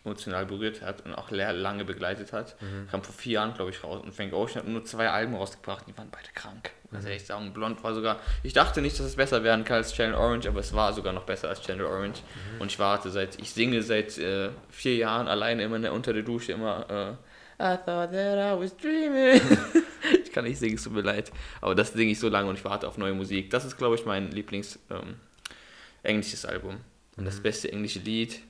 [0.05, 2.55] emotional berührt hat und auch lange begleitet hat.
[2.91, 4.01] Kam vor vier Jahren, glaube ich, raus.
[4.03, 6.71] Und Frank Ocean hat nur zwei Alben rausgebracht, die waren beide krank.
[6.91, 7.53] Muss ich echt sagen.
[7.53, 10.59] Blond war sogar, ich dachte nicht, dass es besser werden kann als Channel Orange, aber
[10.59, 12.21] es war sogar noch besser als Channel Orange.
[12.59, 16.13] Und ich warte seit, ich singe seit äh, vier Jahren alleine immer in der, unter
[16.13, 17.13] der Dusche immer, äh,
[17.57, 19.41] I thought that I was dreaming.
[20.23, 21.31] ich kann nicht singen, es tut mir leid.
[21.61, 23.49] Aber das singe ich so lange und ich warte auf neue Musik.
[23.49, 25.15] Das ist, glaube ich, mein Lieblings ähm,
[26.03, 26.77] englisches Album.
[27.15, 28.41] Und das beste englische Lied.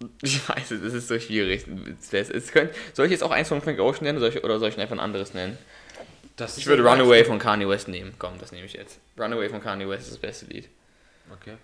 [0.22, 1.66] Ich weiß, es ist so schwierig.
[2.12, 4.44] Es, es könnt, soll ich jetzt auch eins von Frank Ocean nennen oder soll ich,
[4.44, 5.58] oder soll ich einfach ein anderes nennen?
[6.36, 8.14] Das Ich würde Runaway von Kanye West nehmen.
[8.18, 9.00] Komm, das nehme ich jetzt.
[9.18, 10.68] Runaway von Kanye West ist das beste Lied.
[11.32, 11.54] Okay.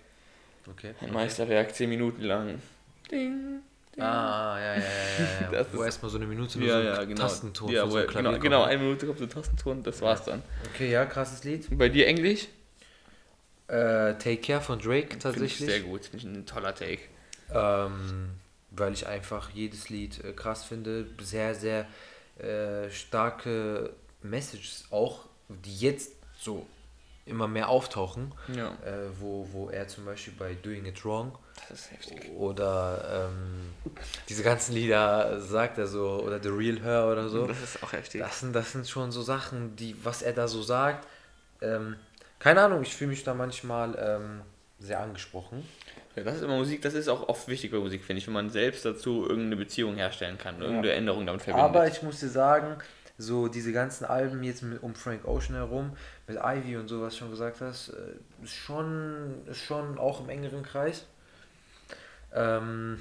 [0.69, 0.93] Okay.
[0.99, 2.61] Ein Meisterwerk, 10 Minuten lang.
[3.09, 3.61] Ding.
[3.97, 5.59] Ah, ja, ja, ja, ja.
[5.59, 5.65] ja.
[5.71, 7.21] Wo erstmal so eine Minute nur Ja, so ja, ein genau.
[7.21, 8.67] Tastenton ja, so Klavier genau, kommt, genau, ne?
[8.67, 10.43] eine Minute kommt so ein Tastenton, das war's dann.
[10.73, 11.71] Okay, ja, krasses Lied.
[11.71, 12.47] Und bei dir Englisch?
[13.67, 15.57] Äh, Take Care von Drake tatsächlich.
[15.57, 16.99] sehr gut, finde ich ein toller Take.
[17.53, 18.31] Ähm,
[18.71, 21.07] weil ich einfach jedes Lied äh, krass finde.
[21.21, 21.85] Sehr, sehr
[22.37, 26.65] äh, starke Messages auch, die jetzt so
[27.25, 28.33] immer mehr auftauchen.
[28.55, 31.37] Ja, Äh, wo, wo er zum Beispiel bei Doing It Wrong
[32.37, 33.73] oder ähm,
[34.29, 37.47] diese ganzen Lieder sagt er so, oder The Real Her oder so.
[37.47, 38.21] Das ist auch heftig.
[38.21, 41.07] Das sind, das sind schon so Sachen, die, was er da so sagt.
[41.61, 41.95] Ähm,
[42.37, 44.41] keine Ahnung, ich fühle mich da manchmal ähm,
[44.79, 45.67] sehr angesprochen.
[46.15, 48.33] Ja, das ist immer Musik, das ist auch oft wichtig bei Musik, finde ich, wenn
[48.33, 51.69] man selbst dazu irgendeine Beziehung herstellen kann, irgendeine Änderung damit verbindet.
[51.69, 52.77] Aber ich muss dir sagen,
[53.17, 55.95] so diese ganzen Alben jetzt mit, um Frank Ocean herum,
[56.27, 60.21] mit Ivy und so, was du schon gesagt hast, äh, ist schon, ist schon auch
[60.21, 61.05] im engeren Kreis.
[62.33, 62.99] Ähm,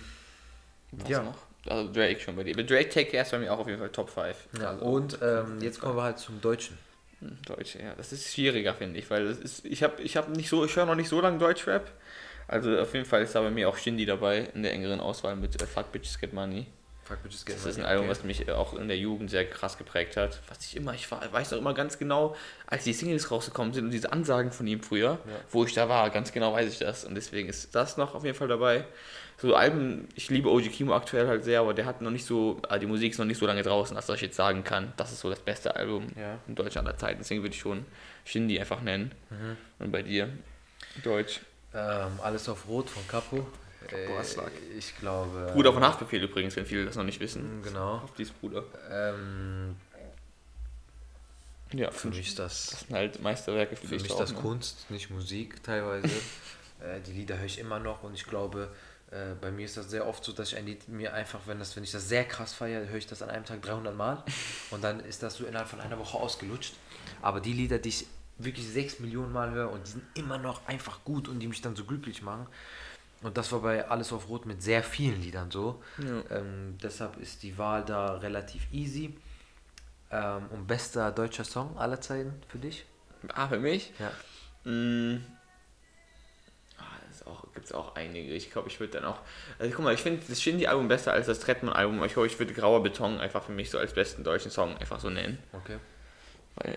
[0.93, 1.23] Was ja.
[1.23, 1.39] noch?
[1.67, 2.55] Also Drake schon bei dir.
[2.55, 4.37] Aber Drake Take Care ist bei mir auch auf jeden Fall Top 5.
[4.61, 6.79] ja, also, und ähm, jetzt kommen wir halt zum Deutschen.
[7.21, 7.95] Hm, Deutsch, ja.
[7.97, 10.77] Das ist schwieriger, finde ich, weil das ist, ich habe ich hab nicht so, ich
[10.77, 11.91] höre noch nicht so lange Deutschrap.
[12.49, 15.37] Also auf jeden Fall ist da bei mir auch Shindy dabei in der engeren Auswahl
[15.37, 16.67] mit äh, Fuck Bitches Get Money.
[17.05, 19.77] Fuck Bitches Das ist ein Album, was mich äh, auch in der Jugend sehr krass
[19.79, 20.41] geprägt hat.
[20.49, 22.35] Was ich immer, ich war, weiß noch immer ganz genau,
[22.67, 25.19] als die Singles rausgekommen sind und diese Ansagen von ihm früher,
[25.51, 27.05] wo ich da war, ganz genau weiß ich das.
[27.05, 28.85] Und deswegen ist das noch auf jeden Fall dabei.
[29.37, 32.63] So Alben, ich liebe OG Kimo aktuell halt sehr, aber der hat noch nicht so,
[32.71, 35.13] äh, die Musik ist noch nicht so lange draußen, dass ich jetzt sagen kann, das
[35.13, 36.39] ist so das beste Album Ja.
[36.47, 37.19] in Deutschland aller Zeiten.
[37.19, 37.85] Deswegen würde ich schon
[38.25, 39.13] Shindy einfach nennen.
[39.79, 40.29] Und bei dir?
[41.03, 41.41] Deutsch.
[41.75, 43.47] Ähm, alles auf Rot von Capo.
[44.19, 44.53] Aslak.
[44.53, 45.51] Äh, ich glaube.
[45.53, 47.63] Bruder von Haftbefehl übrigens, wenn viele das noch nicht wissen.
[47.63, 47.97] Genau.
[47.97, 48.65] Auf dies Bruder.
[48.91, 49.77] Ähm,
[51.73, 54.39] Ja, für mich ist das Das sind halt Meisterwerke für, Für mich auch, das ne?
[54.39, 56.07] Kunst, nicht Musik teilweise.
[56.81, 58.71] äh, die Lieder höre ich immer noch und ich glaube,
[59.11, 61.59] äh, bei mir ist das sehr oft so, dass ich ein Lied mir einfach, wenn,
[61.59, 64.23] das, wenn ich das sehr krass feiere, höre ich das an einem Tag 300 Mal
[64.71, 66.75] und dann ist das so innerhalb von einer Woche ausgelutscht.
[67.21, 68.07] Aber die Lieder, die ich
[68.39, 71.61] wirklich 6 Millionen Mal höre und die sind immer noch einfach gut und die mich
[71.61, 72.47] dann so glücklich machen.
[73.23, 75.83] Und das war bei Alles auf Rot mit sehr vielen Liedern so.
[76.31, 79.17] Ähm, deshalb ist die Wahl da relativ easy.
[80.11, 82.85] Ähm, und bester deutscher Song aller Zeiten für dich?
[83.35, 83.93] Ah, für mich?
[83.99, 84.71] Ja.
[84.71, 85.25] Mm.
[87.27, 88.35] Auch, gibt es auch einige.
[88.35, 89.19] Ich glaube, ich würde dann auch.
[89.59, 92.05] Also guck mal, ich finde das Shindy-Album besser als das Trettmann-Album.
[92.05, 95.01] Ich glaube, ich würde Grauer Beton einfach für mich so als besten deutschen Song einfach
[95.01, 95.39] so nennen.
[95.53, 95.79] Okay.
[96.57, 96.77] Weil,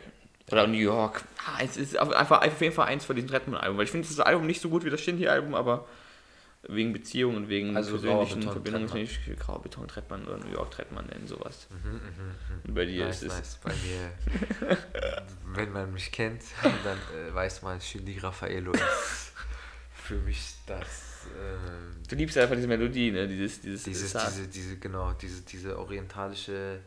[0.49, 1.25] oder New York.
[1.47, 3.77] Ah, es ist auf- einfach auf jeden Fall eins von diesem Trettmann-Album.
[3.77, 5.87] Weil ich finde das Album nicht so gut wie das Shindy-Album, aber
[6.67, 10.71] wegen Beziehungen und wegen Also persönlichen Verbindungen finde ich Grauer Beton, Trettmann oder New York
[10.71, 11.67] Trettmann nennen, sowas.
[12.65, 13.37] Und bei dir Nice, ist es.
[13.37, 13.59] nice.
[13.63, 14.77] Bei mir,
[15.55, 16.41] wenn man mich kennt,
[16.83, 19.31] dann äh, weiß man, Shindy Raffaello ist
[19.93, 23.27] für mich das, ähm, Du liebst einfach diese Melodie, ne?
[23.27, 26.79] Dieses, dieses, dieses, diese, diese, genau, diese, diese orientalische,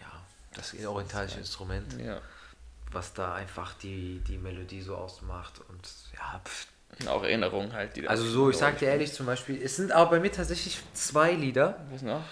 [0.00, 0.22] ja,
[0.54, 2.20] das orientalische Instrument, Ja.
[2.92, 6.66] Was da einfach die, die Melodie so ausmacht und ja, pff.
[7.06, 7.96] Auch Erinnerungen halt.
[7.96, 10.80] Die Also so, ich sag dir ehrlich zum Beispiel, es sind aber bei mir tatsächlich
[10.94, 11.84] zwei Lieder.
[11.90, 12.22] Was noch?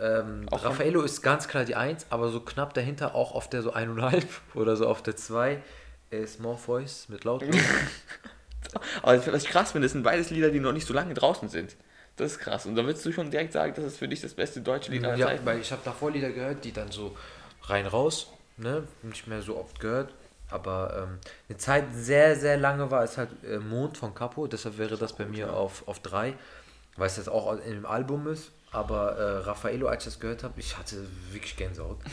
[0.00, 3.62] Ähm, Auch Raffaello ist ganz klar die 1, aber so knapp dahinter auch auf der
[3.62, 5.62] so 1,5 oder so auf der 2
[6.10, 7.44] ist Morpheus mit Laut.
[9.02, 11.48] Aber was ich krass finde, das sind beides Lieder, die noch nicht so lange draußen
[11.48, 11.76] sind.
[12.16, 12.66] Das ist krass.
[12.66, 15.04] Und da würdest du schon direkt sagen, das ist für dich das beste deutsche Lied
[15.04, 15.46] aller ja, Zeiten.
[15.46, 17.16] weil ich habe davor Lieder gehört, die dann so
[17.62, 18.30] rein raus,
[18.62, 20.12] ne, nicht mehr so oft gehört.
[20.48, 24.78] Aber ähm, eine Zeit sehr, sehr lange war es halt äh, Mond von Capo, deshalb
[24.78, 26.34] wäre das bei mir auf, auf 3,
[26.96, 28.52] weil es jetzt auch in dem Album ist.
[28.70, 31.98] Aber äh, Raffaello, als ich das gehört habe, ich hatte wirklich Gänsehaut.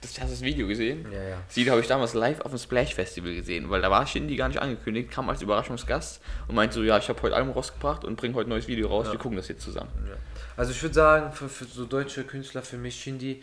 [0.00, 1.06] Das, hast du das Video gesehen?
[1.10, 1.36] Ja, ja.
[1.54, 4.48] Lied habe ich damals live auf dem Splash Festival gesehen, weil da war Shindy gar
[4.48, 8.16] nicht angekündigt, kam als Überraschungsgast und meinte so, ja, ich habe heute Album rausgebracht und
[8.16, 9.88] bringe heute ein neues Video raus, wir gucken das jetzt zusammen.
[10.06, 10.16] Ja.
[10.58, 13.42] Also ich würde sagen, für, für so deutsche Künstler, für mich Shindy,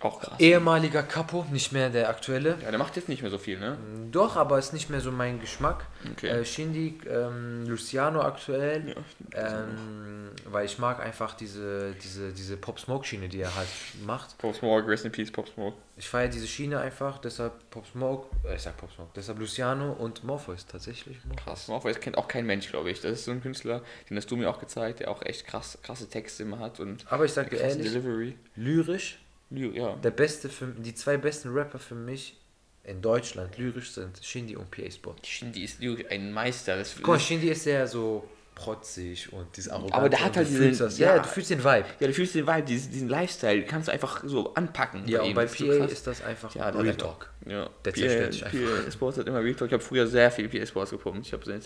[0.00, 0.38] Auch krass.
[0.38, 2.56] ehemaliger Capo, nicht mehr der aktuelle.
[2.62, 3.76] Ja, der macht jetzt nicht mehr so viel, ne?
[4.12, 5.86] Doch, aber ist nicht mehr so mein Geschmack.
[6.12, 6.28] Okay.
[6.28, 8.94] Äh, Shindy, ähm, Luciano aktuell,
[9.34, 13.68] Ja, ähm, weil ich mag einfach diese, diese, diese Pop-Smoke-Schiene, die er halt
[14.06, 14.38] macht.
[14.38, 15.76] Pop Smoke, Rest in Peace, Pop Smoke.
[15.96, 20.64] Ich feiere diese Schiene einfach, deshalb Pop-Smoke, äh, ich sag Pop-Smoke, deshalb Luciano und Morpheus
[20.66, 21.16] tatsächlich.
[21.24, 21.44] Morpheus.
[21.44, 21.68] Krass.
[21.68, 23.00] Morpheus kennt auch kein Mensch, glaube ich.
[23.00, 25.76] Das ist so ein Künstler, den hast du mir auch gezeigt, der auch echt krass,
[25.82, 28.36] krasse Texte immer hat und Aber ich sag dir ehrlich, Delivery.
[28.54, 29.18] lyrisch,
[29.50, 29.94] Ja.
[29.96, 32.36] der beste für, die zwei besten Rapper für mich
[32.84, 35.26] in Deutschland lyrisch sind Shindy und PA Sport.
[35.26, 36.76] Shindy ist wirklich ein Meister.
[36.76, 39.94] Das, Guck mal, Shindy ist sehr so protzig und dieses arrogant.
[39.94, 41.22] Aber der hat halt diesen- das, ja, ja.
[41.22, 41.84] du fühlst den Vibe.
[42.00, 45.06] Ja, du fühlst den Vibe, diesen, diesen Lifestyle, kannst du einfach so anpacken.
[45.06, 45.92] Ja, und bei ist so PA krass.
[45.92, 47.30] ist das einfach Ja, der Real Talk.
[47.46, 48.84] Ja, Der PA, zerstört dich einfach.
[48.84, 49.68] PA Sports hat immer Real Talk.
[49.68, 51.26] Ich habe früher sehr viel PA Sports gepumpt.
[51.26, 51.64] Ich habe es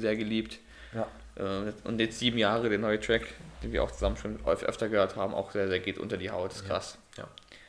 [0.00, 0.58] sehr, geliebt.
[0.94, 1.08] Ja.
[1.36, 3.22] Äh, Und jetzt sieben Jahre, der neue Track,
[3.62, 6.30] den wir auch zusammen schon öf- öfter gehört haben, auch sehr, sehr geht unter die
[6.30, 6.50] Haut.
[6.50, 6.98] Das ist krass.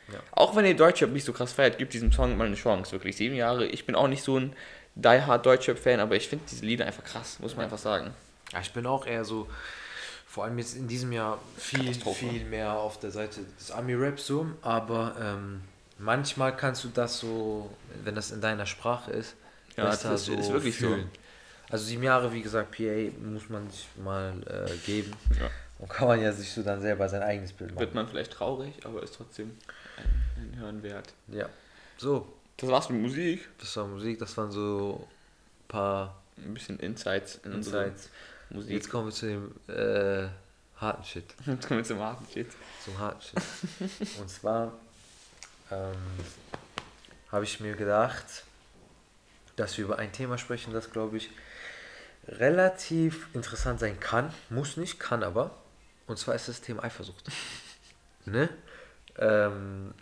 [0.08, 0.14] Ja.
[0.14, 0.20] Ja.
[0.32, 2.92] Auch wenn ihr Deutschrap nicht so krass feiert, gibt diesem Song mal eine Chance.
[2.92, 3.66] Wirklich sieben Jahre.
[3.66, 4.54] Ich bin auch nicht so ein
[4.94, 8.14] die Hard Deutschrap-Fan, aber ich finde diese Lieder einfach krass, muss man einfach sagen.
[8.52, 9.46] Ja, ich bin auch eher so,
[10.26, 14.46] vor allem jetzt in diesem Jahr viel, viel mehr auf der Seite des Ami-Rap so,
[14.62, 15.60] aber ähm,
[15.98, 17.68] manchmal kannst du das so,
[18.04, 19.34] wenn das in deiner Sprache ist,
[19.76, 20.96] Ja, besser das ist- ist wirklich so.
[21.68, 25.50] Also sieben Jahre, wie gesagt, PA muss man sich mal äh, geben Ja.
[25.78, 27.80] Und kann man ja sich so dann selber sein eigenes Bild machen.
[27.80, 29.56] Wird man vielleicht traurig, aber ist trotzdem
[29.96, 31.12] ein, ein Hören wert.
[31.28, 31.48] Ja,
[31.98, 33.48] so, Das war's mit Musik.
[33.58, 35.06] das war Musik, das waren so
[35.64, 38.08] ein paar Ein bisschen Insights in Insights.
[38.50, 38.70] Musik.
[38.72, 40.28] Jetzt kommen wir zu dem äh,
[40.80, 41.24] harten Shit.
[41.46, 42.48] Jetzt kommen wir zum harten Shit.
[42.84, 44.18] zum harten Shit.
[44.20, 44.72] Und zwar
[45.70, 45.94] ähm,
[47.32, 48.44] habe ich mir gedacht,
[49.56, 51.30] dass wir über ein Thema sprechen, das glaube ich
[52.28, 54.32] relativ interessant sein kann.
[54.50, 55.50] Muss nicht, kann aber.
[56.06, 57.30] Und zwar ist das Thema Eifersucht.
[58.26, 58.48] ne?
[59.18, 59.94] Ähm,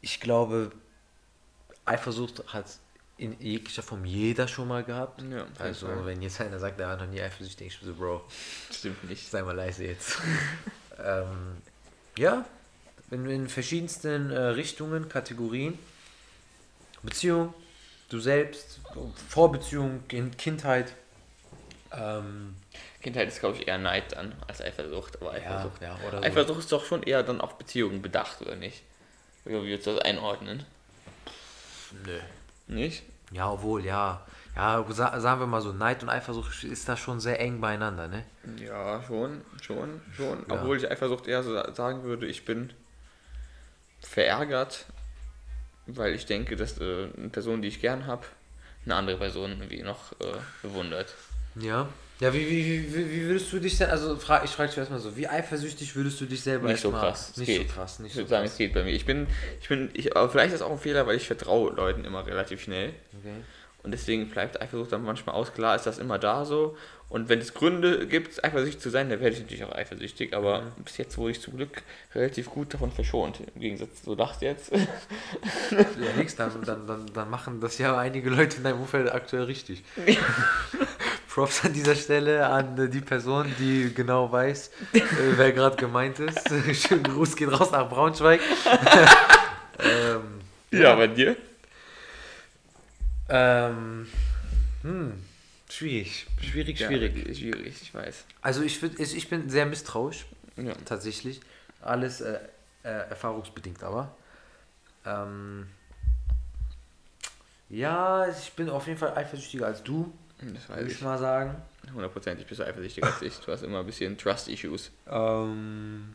[0.00, 0.70] ich glaube,
[1.84, 2.66] Eifersucht hat
[3.16, 5.22] in jeglicher Form jeder schon mal gehabt.
[5.22, 8.24] Ja, also, wenn jetzt einer sagt, er hat noch nie Eifersucht, denke ich so, Bro,
[8.70, 9.30] Stimmt nicht.
[9.30, 10.18] Sei mal leise jetzt.
[10.98, 11.56] ähm,
[12.18, 12.44] ja,
[13.10, 15.78] in, in verschiedensten äh, Richtungen, Kategorien.
[17.02, 17.54] Beziehung,
[18.08, 18.80] du selbst,
[19.28, 20.94] Vorbeziehung, kind, Kindheit.
[21.92, 22.56] Ähm,
[23.04, 25.20] Kindheit ist, glaube ich, eher Neid dann als Eifersucht.
[25.20, 25.82] Aber Eifersucht.
[25.82, 26.24] ja, oder so.
[26.24, 28.82] Eifersucht ist doch schon eher dann auf Beziehungen bedacht, oder nicht?
[29.44, 30.64] Wie würdest du das einordnen?
[32.06, 32.18] Nö.
[32.66, 33.02] Nicht?
[33.30, 34.26] Ja, obwohl, ja.
[34.56, 38.08] Ja, sa sagen wir mal so, Neid und Eifersucht ist da schon sehr eng beieinander,
[38.08, 38.24] ne?
[38.56, 40.44] Ja, schon, schon, schon.
[40.48, 40.54] Ja.
[40.54, 42.72] Obwohl ich Eifersucht eher so sagen würde, ich bin
[44.00, 44.86] verärgert,
[45.86, 48.24] weil ich denke, dass äh, eine Person, die ich gern habe,
[48.86, 51.14] eine andere Person irgendwie noch äh, bewundert.
[51.56, 51.88] Ja.
[52.20, 55.00] Ja, wie, wie, wie, wie- würdest du dich denn, also frag, ich frage dich erstmal
[55.00, 57.36] so, wie eifersüchtig würdest du dich selber Nicht so krass.
[57.36, 57.68] Nicht geht.
[57.68, 58.52] so krass, nicht Ich so würde sagen, krass.
[58.52, 58.92] es geht bei mir.
[58.92, 59.26] Ich bin,
[59.60, 62.24] ich bin, ich, aber vielleicht ist das auch ein Fehler, weil ich vertraue Leuten immer
[62.26, 62.90] relativ schnell.
[63.18, 63.32] Okay.
[63.82, 65.52] Und deswegen bleibt Eifersucht dann manchmal aus.
[65.52, 66.74] Klar ist das immer da so.
[67.10, 70.34] Und wenn es Gründe gibt, eifersüchtig zu sein, dann werde ich natürlich auch eifersüchtig.
[70.34, 71.82] Aber bis jetzt wurde ich zum Glück
[72.14, 73.40] relativ gut davon verschont.
[73.54, 74.72] Im Gegensatz zu das jetzt.
[75.70, 75.84] Ja,
[76.16, 79.82] nix, dann, dann, dann, dann machen das ja einige Leute in deinem Umfeld aktuell richtig.
[81.34, 85.00] Props an dieser Stelle an äh, die Person, die genau weiß, äh,
[85.34, 86.48] wer gerade gemeint ist.
[86.86, 88.40] Schönen Gruß geht raus nach Braunschweig.
[89.80, 91.36] ähm, ja, bei dir?
[93.28, 94.06] ähm,
[94.82, 95.24] hm,
[95.68, 97.26] schwierig, schwierig, schwierig.
[97.26, 98.26] Ja, schwierig, ich weiß.
[98.40, 100.72] Also ich, ich ich bin sehr misstrauisch, Ja.
[100.84, 101.40] tatsächlich.
[101.82, 102.38] Alles äh,
[102.84, 104.14] äh, erfahrungsbedingt aber.
[105.04, 105.66] Ähm,
[107.70, 111.00] ja, ich bin auf jeden Fall eifersüchtiger als du, Das weiß ich ich.
[111.02, 111.54] mal sagen.
[111.92, 113.36] Hundertprozentig bist du eifersüchtiger als ich.
[113.38, 114.90] Du hast immer ein bisschen Trust-Issues.
[115.08, 116.14] Ähm,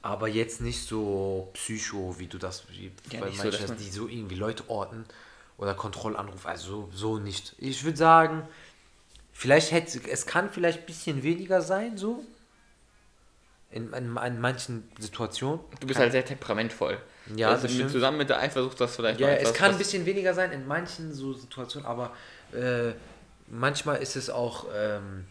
[0.00, 3.78] aber jetzt nicht so psycho, wie du das, wie Ja, bei so, manchen, dass man-
[3.78, 5.04] die so irgendwie Leute orten
[5.58, 7.54] oder Kontrollanruf, also so, so nicht.
[7.58, 8.48] Ich würde sagen,
[9.32, 12.24] vielleicht hätte, es kann vielleicht ein bisschen weniger sein, so.
[13.70, 15.60] In, in, in manchen Situationen.
[15.80, 16.98] Du bist Kann- halt sehr temperamentvoll.
[17.36, 19.78] Ja, also das mit, zusammen mit der Eifersucht das vielleicht Ja, es etwas, kann ein
[19.78, 22.12] bisschen weniger sein in manchen so Situationen, aber
[22.54, 22.92] äh,
[23.48, 25.26] manchmal ist es auch ähm,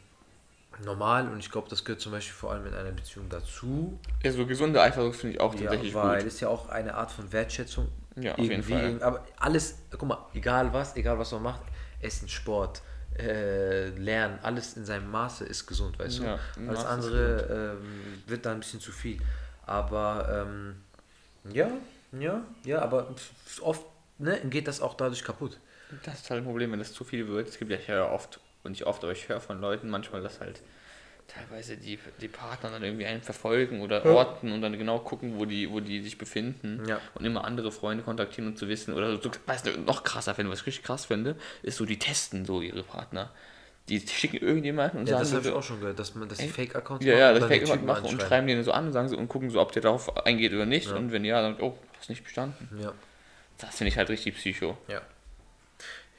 [0.83, 3.99] normal und ich glaube, das gehört zum Beispiel vor allem in einer Beziehung dazu.
[4.23, 6.27] Ja, so gesunde Eifersucht finde ich auch Ja, tatsächlich weil gut.
[6.27, 9.01] es ja auch eine Art von Wertschätzung Ja, auf jeden Fall.
[9.01, 11.61] Aber alles, guck mal, egal was, egal was man macht,
[11.99, 12.81] Essen, Sport,
[13.17, 16.23] äh, Lernen, alles in seinem Maße ist gesund, weißt du?
[16.23, 19.19] Ja, im alles Maße ist andere ähm, wird dann ein bisschen zu viel.
[19.65, 20.75] Aber ähm,
[21.51, 21.69] ja,
[22.13, 23.13] ja, ja, aber
[23.61, 23.85] oft
[24.17, 25.59] ne, geht das auch dadurch kaputt.
[26.03, 27.47] Das ist halt ein Problem, wenn das zu viel wird.
[27.47, 30.21] Es gibt ja, ich höre oft, und nicht oft, aber ich höre von Leuten manchmal,
[30.21, 30.61] dass halt
[31.27, 35.45] teilweise die, die Partner dann irgendwie einen verfolgen oder orten und dann genau gucken, wo
[35.45, 36.99] die, wo die sich befinden Ja.
[37.15, 40.51] und immer andere Freunde kontaktieren und zu wissen, oder so, weißt du, noch krasser finde,
[40.51, 43.31] was ich richtig krass finde, ist so, die testen so ihre Partner.
[43.89, 46.29] Die schicken irgendjemanden und Ja, das sagen habe ich so, auch schon gehört, dass man
[46.29, 46.55] dass die Echt?
[46.55, 48.93] Fake-Accounts ja, ja, das dann die Fake Typen machen und schreiben denen so an und
[48.93, 50.89] sagen so, und gucken so, ob der darauf eingeht oder nicht.
[50.89, 50.95] Ja.
[50.97, 52.69] Und wenn ja, dann, oh, hast nicht bestanden.
[52.81, 52.93] Ja.
[53.57, 54.77] Das finde ich halt richtig psycho.
[54.87, 55.01] Ja.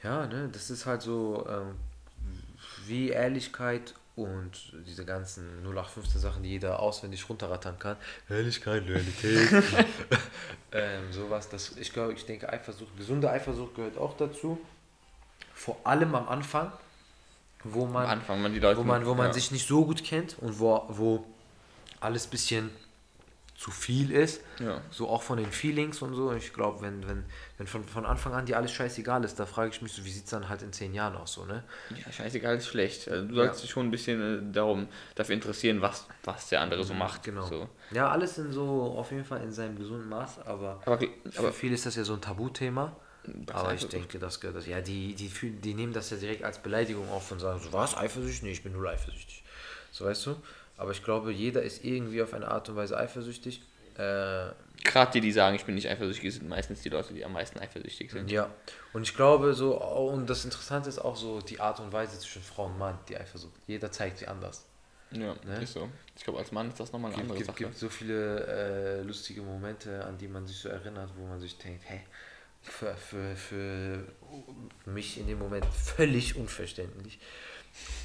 [0.03, 1.75] Ja, ne, das ist halt so, ähm,
[2.85, 4.51] wie Ehrlichkeit und
[4.85, 7.97] diese ganzen 0815 Sachen, die jeder auswendig runterrattern kann.
[8.29, 9.49] Ehrlichkeit, Loyalität.
[10.71, 14.59] ähm, sowas, das, ich glaube, ich denke, Eifersucht, gesunde Eifersucht gehört auch dazu.
[15.53, 16.71] Vor allem am Anfang.
[17.63, 18.77] wo man, Anfang, man die Leute.
[18.79, 19.33] wo man, wo man ja.
[19.33, 21.25] sich nicht so gut kennt und wo, wo
[21.99, 22.69] alles bisschen
[23.55, 24.41] zu viel ist.
[24.59, 24.81] Ja.
[24.89, 26.29] So auch von den Feelings und so.
[26.29, 27.23] Und ich glaube, wenn, wenn,
[27.57, 30.11] wenn von, von Anfang an dir alles scheißegal ist, da frage ich mich so, wie
[30.11, 31.63] sieht es dann halt in zehn Jahren aus, so, ne?
[31.89, 33.07] Ja, scheißegal ist schlecht.
[33.07, 36.83] Also, du sollst dich schon ein bisschen äh, darum, dafür interessieren, was, was der andere
[36.83, 37.23] so macht.
[37.23, 37.45] Genau.
[37.45, 37.69] So.
[37.91, 41.53] Ja, alles in so, auf jeden Fall in seinem gesunden Maß, aber, Aber, für aber
[41.53, 42.95] viele ist das ja so ein Tabuthema.
[43.53, 44.67] Aber ich denke, das gehört das.
[44.67, 47.71] Ja, die, die, fühlen, die nehmen das ja direkt als Beleidigung auf und sagen so,
[47.71, 48.43] was, eifersüchtig?
[48.43, 49.43] Nee, ich bin null eifersüchtig.
[49.91, 50.35] So, weißt du?
[50.77, 53.61] Aber ich glaube, jeder ist irgendwie auf eine Art und Weise eifersüchtig.
[53.95, 54.49] Äh,
[54.83, 57.59] gerade die, die sagen, ich bin nicht eifersüchtig, sind meistens die Leute, die am meisten
[57.59, 58.31] eifersüchtig sind.
[58.31, 58.49] ja.
[58.91, 62.41] Und ich glaube so, und das Interessante ist auch so die Art und Weise zwischen
[62.41, 63.53] Frau und Mann, die Eifersucht.
[63.67, 64.65] Jeder zeigt sie anders.
[65.11, 65.61] Ja, Ne?
[65.61, 65.87] ist so.
[66.17, 67.63] Ich glaube, als Mann ist das nochmal eine gibt, andere gibt, Sache.
[67.65, 71.55] gibt so viele äh, lustige Momente, an die man sich so erinnert, wo man sich
[71.59, 72.01] denkt, hä,
[72.63, 74.03] für, für, für
[74.85, 77.19] mich in dem Moment völlig unverständlich.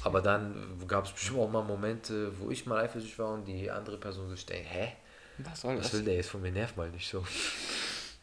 [0.03, 3.69] Aber dann gab es bestimmt auch mal Momente, wo ich mal eifersüchtig war und die
[3.69, 4.93] andere Person sich denkt, hä,
[5.39, 5.93] Was soll was das?
[5.93, 7.25] will der jetzt von mir, nerv mal nicht so.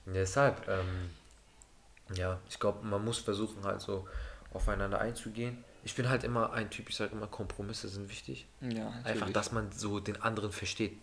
[0.06, 1.10] Deshalb, ähm,
[2.14, 4.06] ja, ich glaube, man muss versuchen halt so
[4.52, 5.64] aufeinander einzugehen.
[5.86, 8.44] Ich bin halt immer ein Typ, ich sage immer, Kompromisse sind wichtig.
[8.60, 10.98] Ja, Einfach, dass man so den anderen versteht.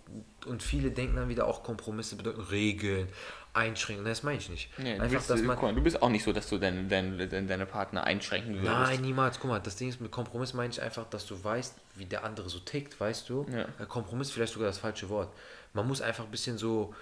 [0.46, 3.08] Und viele denken dann wieder auch, Kompromisse bedeuten Regeln,
[3.54, 4.12] Einschränkungen.
[4.12, 4.78] Das meine ich nicht.
[4.78, 5.62] Nee, du, Einfach, willst, dass guck man.
[5.62, 8.74] mal, du bist auch nicht so, dass du deine, deine, deine, deine Partner einschränken würdest.
[8.74, 9.40] Nein, niemals.
[9.40, 12.26] Guck mal, das Ding ist, mit Kompromiss meine ich einfach, dass du weißt, wie der
[12.26, 13.46] andere so tickt, weißt du?
[13.54, 13.62] Ja.
[13.80, 15.34] Äh, Kompromiss ist vielleicht sogar das falsche Wort.
[15.72, 16.94] Man muss einfach ein bisschen so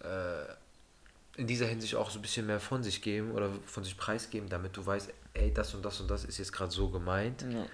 [0.00, 3.96] äh, in dieser Hinsicht auch so ein bisschen mehr von sich geben oder von sich
[3.96, 7.42] preisgeben, damit du weißt, ey, das und das und das ist jetzt gerade so gemeint.
[7.42, 7.66] Ja.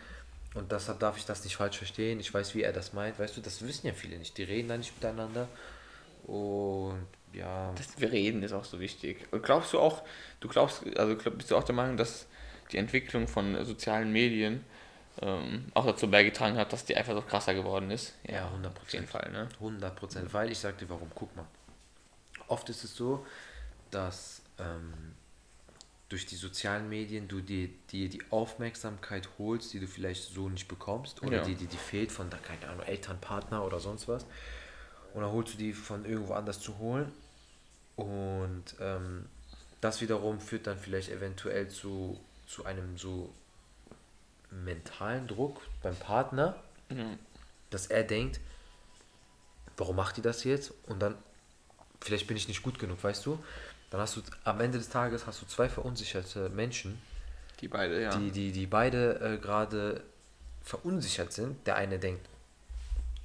[0.54, 2.20] Und deshalb darf ich das nicht falsch verstehen.
[2.20, 3.18] Ich weiß, wie er das meint.
[3.18, 4.38] Weißt du, das wissen ja viele nicht.
[4.38, 5.48] Die reden da nicht miteinander.
[6.26, 7.72] Und ja.
[7.76, 9.26] Das wir reden ist auch so wichtig.
[9.32, 10.02] Und glaubst du auch,
[10.40, 12.26] du glaubst, also glaub, bist du auch der Meinung, dass
[12.70, 14.64] die Entwicklung von sozialen Medien
[15.20, 18.14] ähm, auch dazu beigetragen hat, dass die einfach so krasser geworden ist?
[18.28, 18.80] Ja, 100%.
[18.80, 19.48] Auf jeden Fall, ne?
[19.54, 21.10] 100 Prozent, weil ich sagte, warum?
[21.14, 21.46] Guck mal.
[22.46, 23.26] Oft ist es so,
[23.90, 25.14] dass ähm,
[26.14, 30.68] durch die sozialen Medien du dir, dir die Aufmerksamkeit holst, die du vielleicht so nicht
[30.68, 31.42] bekommst oder Ja.
[31.44, 34.22] die dir die fehlt von, da, keine Ahnung, Eltern, Partner oder sonst was.
[35.12, 37.10] Und dann holst du die von irgendwo anders zu holen.
[37.96, 39.26] Und ähm,
[39.80, 43.34] das wiederum führt dann vielleicht eventuell zu, zu einem so
[44.52, 47.18] mentalen Druck beim Partner, Ja.
[47.70, 48.38] dass er denkt,
[49.76, 50.72] warum macht die das jetzt?
[50.86, 51.16] Und dann,
[52.00, 53.42] vielleicht bin ich nicht gut genug, weißt du?
[53.94, 57.00] Dann hast du am Ende des Tages hast du zwei verunsicherte Menschen,
[57.60, 58.10] Die beide, ja.
[58.18, 60.02] die, die, die beide äh, gerade
[60.64, 61.64] verunsichert sind.
[61.68, 62.28] Der eine denkt,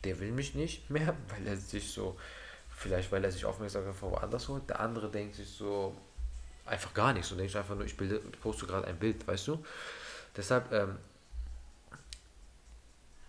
[0.04, 2.20] der will mich nicht mehr, weil er sich so,
[2.70, 4.70] vielleicht weil er sich Aufmerksamkeit von woanders holt.
[4.70, 5.98] Der andere denkt sich so,
[6.68, 9.66] einfach gar nichts und denkt einfach nur, ich, bilde, poste gerade ein Bild, weißt du?
[10.38, 10.98] Deshalb, ähm,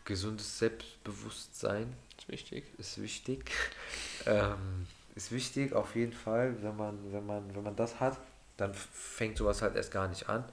[0.05, 2.64] gesundes Selbstbewusstsein ist wichtig.
[2.76, 3.50] ist wichtig.
[4.26, 8.18] ähm, ist wichtig auf jeden Fall, wenn man, wenn man, wenn man das hat,
[8.57, 10.44] dann fängt sowas halt erst gar nicht an.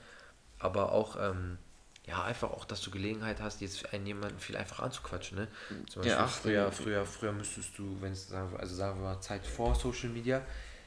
[0.60, 1.58] Aber auch, ähm,
[2.06, 5.48] ja, einfach auch, dass du Gelegenheit hast, jetzt einen jemanden viel einfach anzuquatschen, ne?
[5.90, 6.72] Zum Beispiel Ja, ach, früher, ja.
[6.72, 10.10] früher, früher müsstest du, wenn es, sagen wir- also sagen wir mal, Zeit vor Social
[10.10, 10.42] Media,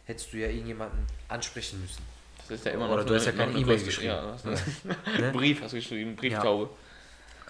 [0.07, 2.03] hättest du ja irgendjemanden ansprechen müssen.
[2.39, 4.09] Das ist ja immer Oder noch du hast ja keine eine E-Mail geschrieben.
[4.13, 4.57] Ja, Ne?
[5.05, 6.71] einen Brief hast du geschrieben, Brieftaube.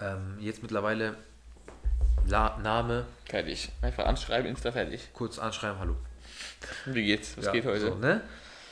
[0.01, 1.15] Ähm, jetzt mittlerweile
[2.27, 3.71] La Name, Fertig.
[3.81, 5.09] Einfach anschreiben, Insta fertig.
[5.13, 5.95] kurz anschreiben, hallo.
[6.85, 7.37] Wie geht's?
[7.37, 7.79] Was Ja, geht heute?
[7.91, 8.21] So, ne?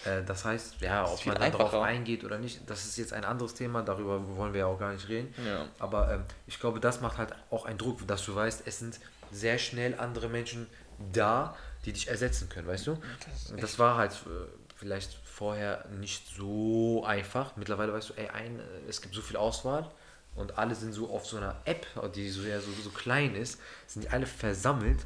[0.05, 1.83] Äh, Das heißt, ja, ist ob man da drauf einfacher.
[1.83, 4.93] eingeht oder nicht, das ist jetzt ein anderes Thema, darüber wollen wir ja auch gar
[4.93, 5.33] nicht reden.
[5.45, 5.65] Ja.
[5.79, 8.99] Aber ähm, ich glaube, das macht halt auch einen Druck, dass du weißt, es sind
[9.31, 10.67] sehr schnell andere Menschen
[11.13, 12.97] da, die dich ersetzen können, weißt du?
[13.25, 17.55] Das das war halt äh, vielleicht vorher nicht so einfach.
[17.57, 19.89] Mittlerweile weißt du, ey, ein, äh, es gibt so viel Auswahl
[20.35, 23.59] und alle sind so auf so einer App, die so, ja, so, so klein ist,
[23.87, 24.99] sind die alle versammelt.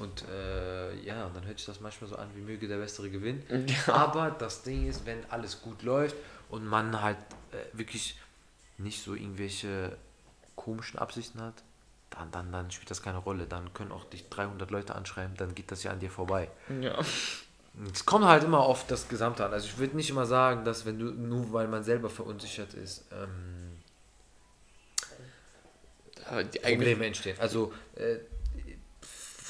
[0.00, 3.44] Und äh, ja, dann hört sich das manchmal so an, wie möge der Bessere gewinnen.
[3.86, 3.94] Ja.
[3.94, 6.16] Aber das Ding ist, wenn alles gut läuft
[6.48, 7.18] und man halt
[7.52, 8.18] äh, wirklich
[8.78, 9.96] nicht so irgendwelche
[10.56, 11.62] komischen Absichten hat,
[12.08, 13.46] dann, dann, dann spielt das keine Rolle.
[13.46, 16.50] Dann können auch dich 300 Leute anschreiben, dann geht das ja an dir vorbei.
[16.80, 16.98] Ja.
[17.92, 19.52] Es kommt halt immer auf das Gesamte an.
[19.52, 23.04] Also ich würde nicht immer sagen, dass wenn du, nur weil man selber verunsichert ist,
[23.12, 23.76] ähm,
[26.62, 27.36] Probleme entstehen.
[27.38, 28.16] Also äh,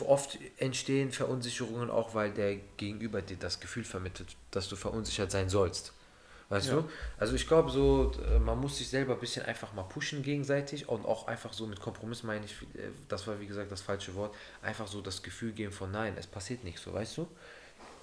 [0.08, 5.48] oft entstehen Verunsicherungen auch, weil der Gegenüber dir das Gefühl vermittelt, dass du verunsichert sein
[5.48, 5.92] sollst.
[6.48, 6.74] Weißt Ja.
[6.74, 6.88] du?
[7.18, 10.88] Also ich glaube so, äh, man muss sich selber ein bisschen einfach mal pushen gegenseitig
[10.88, 14.14] und auch einfach so mit Kompromiss meine ich, äh, das war wie gesagt das falsche
[14.16, 17.28] Wort, einfach so das Gefühl geben von nein, es passiert nichts, so weißt du?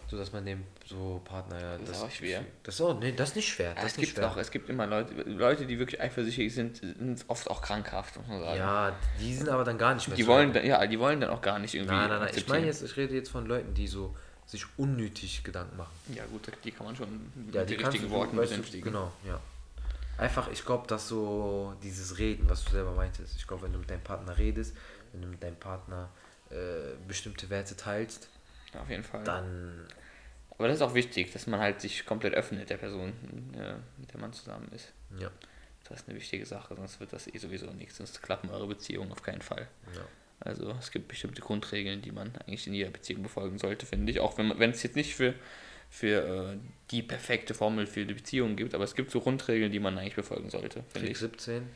[0.10, 1.78] So dass man dem so Partner ja.
[1.78, 2.44] Das ist auch schwer.
[2.64, 3.74] Das ist auch, nee, das ist nicht schwer.
[3.74, 6.78] Das Ja, ist es gibt auch, es gibt immer Leute, Leute, die wirklich eifersüchtig sind,
[6.78, 8.58] sind oft auch krankhaft, muss man sagen.
[8.58, 11.30] Ja, die sind aber dann gar nicht mehr Die wollen, dann, ja, die wollen dann
[11.30, 11.94] auch gar nicht irgendwie.
[11.94, 12.32] Nein, nein, nein.
[12.36, 15.92] Ich meine jetzt, ich rede jetzt von Leuten, die so sich unnötig Gedanken machen.
[16.16, 18.92] Ja, gut, die kann man schon mit Ja, den die richtigen Worten besänftigen.
[18.92, 19.42] Genau, ja.
[20.18, 23.80] Einfach, ich glaube, dass so dieses Reden, was du selber meintest, ich glaube, wenn du
[23.80, 24.74] mit deinem Partner redest,
[25.12, 26.10] wenn du mit deinem Partner
[26.50, 28.30] äh, bestimmte Werte teilst,
[28.82, 29.24] auf jeden Fall.
[29.24, 29.88] dann
[30.58, 33.14] Aber das ist auch wichtig, dass man halt sich komplett öffnet, der Person,
[33.54, 34.92] äh, mit der man zusammen ist.
[35.20, 35.32] ja,
[35.88, 37.98] Das ist eine wichtige Sache, sonst wird das eh sowieso nichts.
[37.98, 39.68] Sonst klappen eure Beziehungen auf keinen Fall.
[39.96, 40.02] ja.
[40.40, 44.20] Also es gibt bestimmte Grundregeln, die man eigentlich in jeder Beziehung befolgen sollte, finde ich.
[44.20, 45.34] Auch wenn es jetzt nicht für,
[45.90, 46.58] für äh,
[46.92, 50.16] die perfekte Formel für die Beziehung gibt, aber es gibt so Grundregeln, die man eigentlich
[50.16, 51.18] befolgen sollte, finde ich.
[51.18, 51.68] 17,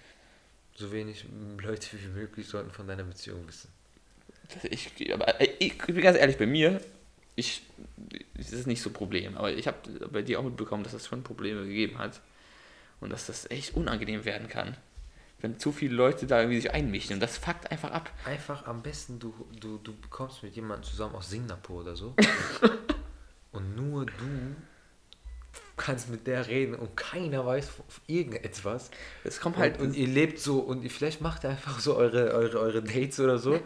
[0.75, 1.25] so wenig
[1.59, 3.69] Leute wie möglich sollten von deiner Beziehung wissen.
[4.63, 5.13] Ich.
[5.13, 6.81] Aber äh, ich, ich bin ganz ehrlich, bei mir,
[7.35, 7.61] ich,
[8.35, 9.77] das ist nicht so ein Problem, aber ich habe
[10.11, 12.21] bei dir auch mitbekommen, dass es schon Probleme gegeben hat
[12.99, 14.77] und dass das echt unangenehm werden kann.
[15.39, 18.11] Wenn zu viele Leute da irgendwie sich einmischen und das fuckt einfach ab.
[18.25, 22.13] Einfach am besten, du, du, du kommst mit jemandem zusammen aus Singapur oder so
[23.51, 24.55] und nur du
[25.77, 27.69] kannst mit der reden und keiner weiß
[28.05, 28.91] irgendetwas.
[29.23, 31.95] Es kommt Halt halt und, ihr lebt so und ihr vielleicht macht ihr einfach so
[31.95, 33.59] eure, eure, eure Dates oder so.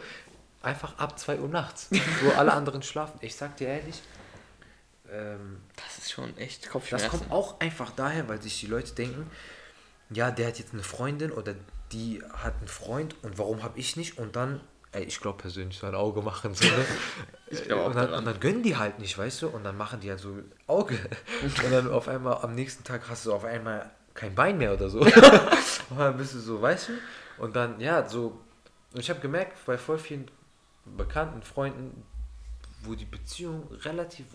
[0.66, 1.89] Einfach ab 2 Uhr nachts,
[2.24, 3.18] wo alle anderen schlafen.
[3.22, 4.01] Ich sag dir ehrlich,
[5.11, 7.09] ähm, Das ist schon echt das Kopfschmerzen.
[7.09, 9.30] kommt auch einfach daher, weil sich die Leute denken,
[10.09, 11.55] ja, der hat jetzt eine Freundin oder
[11.91, 14.18] die hat einen Freund und warum habe ich nicht?
[14.18, 14.59] Und dann,
[14.91, 16.53] ey, ich glaube persönlich so ein Auge machen.
[16.55, 16.86] So, ne?
[17.47, 19.49] Ich glaub auch und, dann, und dann gönnen die halt nicht, weißt du?
[19.49, 20.97] Und dann machen die halt so Auge.
[21.43, 24.89] Und dann auf einmal am nächsten Tag hast du auf einmal kein Bein mehr oder
[24.89, 24.99] so.
[25.89, 26.93] und dann bist du so, weißt du?
[27.38, 28.39] Und dann, ja, so.
[28.93, 30.32] Und ich habe gemerkt, bei voll vielen
[30.86, 32.04] bekannten Freunden,
[32.84, 34.26] wo die Beziehung relativ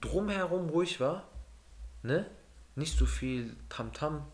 [0.00, 1.26] drumherum ruhig war,
[2.02, 2.26] ne?
[2.76, 4.24] Nicht so viel Tamtam.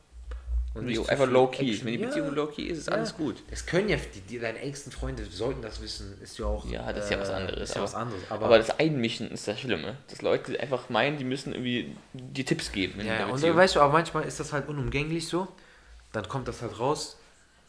[0.74, 1.80] Und Jo, so einfach low-key.
[1.84, 2.92] Wenn die Ja, Beziehung low-key ist, ist ja.
[2.92, 3.42] alles gut.
[3.50, 6.66] Es können ja, die, die, deine engsten Freunde sollten das wissen, ist ja auch.
[6.66, 7.62] Ja, das ist ja was anderes.
[7.62, 8.22] Ist ja aber, was anderes.
[8.30, 9.96] aber, Aber, das Einmischen ist das Schlimme.
[10.10, 13.80] Dass Leute einfach meinen, die müssen irgendwie die Tipps geben ja, und dann weißt du,
[13.80, 15.48] aber manchmal ist das halt unumgänglich so.
[16.12, 17.16] Dann kommt das halt raus,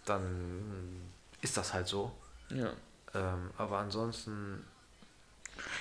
[0.06, 1.02] dann
[1.42, 2.12] ist das halt so.
[2.50, 2.74] ja.
[3.18, 4.64] Ähm, aber ansonsten,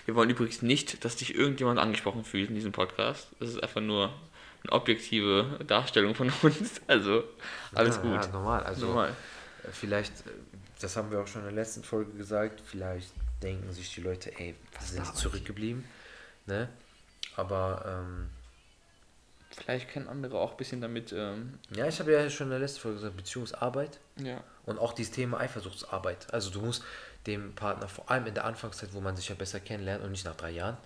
[0.07, 3.29] Wir wollen übrigens nicht, dass sich irgendjemand angesprochen fühlt in diesem Podcast.
[3.41, 4.13] Das ist einfach nur
[4.65, 6.81] eine objektive Darstellung von uns.
[6.87, 7.25] Also,
[7.75, 8.25] alles ja, gut.
[8.25, 8.63] Ja, normal.
[8.65, 9.11] Also Normal.
[9.65, 10.31] äh, vielleicht, äh,
[10.81, 13.11] das haben wir auch schon in der letzten Folge gesagt, vielleicht
[13.43, 15.85] denken sich die Leute, ey, was sind zurückgeblieben?
[16.47, 16.69] Ne?
[17.37, 18.31] Aber ähm,
[19.51, 21.13] Vielleicht können andere auch ein bisschen damit.
[21.13, 24.01] Ähm, ja, ich habe ja schon in der letzten Folge gesagt, Beziehungsarbeit.
[24.17, 24.43] ja.
[24.67, 26.33] Und auch dieses Thema Eifersuchtsarbeit.
[26.35, 26.83] Also du musst
[27.27, 30.25] dem Partner, vor allem in der Anfangszeit, wo man sich ja besser kennenlernt und nicht
[30.25, 30.77] nach drei Jahren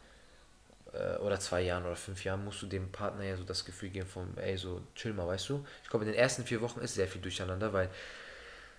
[0.93, 3.91] äh, oder zwei Jahren oder fünf Jahren, musst du dem Partner ja so das Gefühl
[3.91, 5.65] geben von, ey, so chill mal, weißt du.
[5.83, 7.91] Ich glaube, in den ersten vier Wochen ist sehr viel durcheinander, weil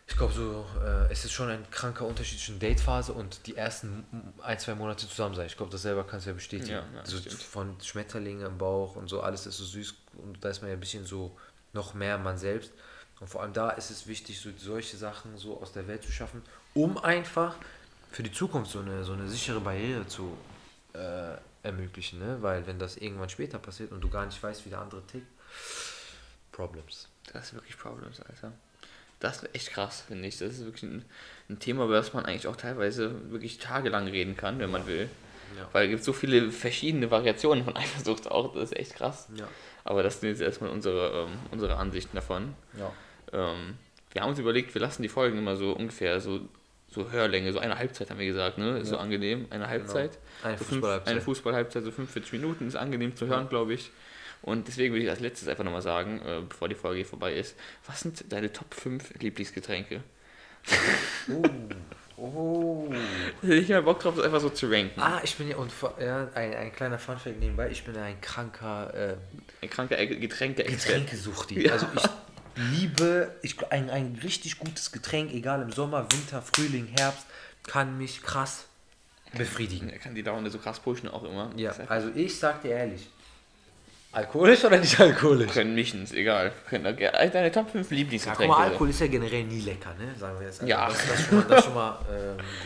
[0.08, 4.06] ich glaube so, äh, es ist schon ein kranker Unterschied zwischen Datephase und die ersten
[4.42, 5.46] ein, zwei Monate zusammen sein.
[5.46, 6.72] Ich glaube, das selber kannst du ja bestätigen.
[6.72, 10.50] Ja, ja, so von Schmetterlinge im Bauch und so, alles ist so süß und da
[10.50, 11.38] ist man ja ein bisschen so
[11.74, 12.72] noch mehr man selbst.
[13.22, 16.12] Und vor allem da ist es wichtig, so solche Sachen so aus der Welt zu
[16.12, 16.42] schaffen,
[16.74, 17.56] um einfach
[18.12, 20.38] für die Zukunft so eine, so eine sichere Barriere zu
[20.94, 22.20] äh, ermöglichen.
[22.20, 22.38] Ne?
[22.42, 25.28] Weil wenn das irgendwann später passiert und du gar nicht weißt, wie der andere tickt,
[26.52, 27.08] Problems.
[27.32, 28.52] Das ist wirklich Problems, Alter.
[29.20, 30.38] Das ist echt krass, finde ich.
[30.38, 31.06] Das ist wirklich ein,
[31.50, 35.10] ein Thema, über das man eigentlich auch teilweise wirklich tagelang reden kann, wenn man will.
[35.58, 35.70] Ja.
[35.72, 39.28] Weil es gibt so viele verschiedene Variationen von Eifersucht auch, das ist echt krass.
[39.36, 39.48] Ja.
[39.84, 42.54] Aber das sind jetzt erstmal unsere, ähm, unsere Ansichten davon.
[42.78, 42.92] Ja.
[43.32, 43.78] Ähm,
[44.12, 46.42] wir haben uns überlegt, wir lassen die Folgen immer so ungefähr so,
[46.92, 48.80] so Hörlänge, so eine Halbzeit haben wir gesagt, ne?
[48.80, 49.02] Ist so Ja.
[49.02, 50.20] angenehm, eine Halbzeit.
[50.44, 51.12] Eine so Fußballhalbzeit.
[51.12, 53.92] eine Fußballhalbzeit, so 45 Minuten, ist angenehm zu hören, glaube ich.
[54.44, 57.34] Und deswegen will ich als letztes einfach nochmal sagen, äh, bevor die Folge hier vorbei
[57.34, 57.56] ist,
[57.88, 60.02] was sind deine Top 5 Lieblingsgetränke?
[61.30, 61.44] Oh.
[62.24, 62.88] Oh.
[63.42, 65.02] Ich mal Bock drauf, das einfach so zu ranken.
[65.02, 68.22] Ah, ich bin ja, und ja, ein, ein kleiner Funfact nebenbei, ich bin ja ein
[68.22, 69.16] kranker äh,
[69.64, 71.00] Ein kranker Getränke-Experte.
[71.00, 71.66] Getränkesuchti.
[71.66, 71.72] Ja.
[71.72, 72.04] Also ich
[72.56, 77.26] liebe ich, ein, ein richtig gutes Getränk, egal im Sommer, Winter, Frühling, Herbst,
[77.64, 78.66] kann mich krass
[79.34, 79.90] befriedigen.
[79.90, 81.52] Er kann die Laune so krass pushen auch immer.
[81.56, 83.10] Ja, also ich sag dir ehrlich,
[84.12, 85.52] alkoholisch oder nicht alkoholisch?
[85.52, 86.52] können mischen, ist egal.
[86.70, 88.48] Können, deine Top 5 Ja, Lieblingsgetränke.
[88.48, 88.72] mal, so.
[88.72, 90.14] Alkohol ist ja generell nie lecker, ne?
[90.20, 90.62] Sagen wir jetzt.
[90.62, 90.88] Also Ja.
[90.88, 92.00] Das, das ist schon mal, das schon mal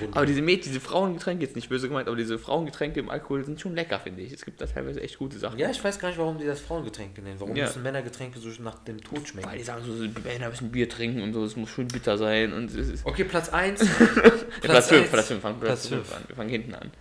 [0.04, 0.12] ähm.
[0.14, 3.60] Aber diese Mäd diese Frauengetränke, jetzt nicht böse gemeint, aber diese Frauengetränke im Alkohol sind
[3.62, 4.34] schon lecker, finde ich.
[4.34, 5.60] Es gibt da teilweise echt gute Sachen.
[5.60, 7.40] ja, ich weiß gar nicht, warum die das Frauengetränk nennen.
[7.40, 7.66] Warum Ja.
[7.66, 9.50] müssen Männergetränke so nach dem Tod schmecken?
[9.50, 11.88] Weil die sagen so, so, die Männer müssen Bier trinken und so, es muss schön
[11.88, 13.06] bitter sein und es ist.
[13.06, 13.80] Okay, Platz 1.
[14.62, 15.12] Platz 5, eins.
[15.12, 16.16] Platz 5, fangen Platz Platz 5 fünf.
[16.18, 16.24] an.
[16.28, 16.92] Wir fangen hinten an.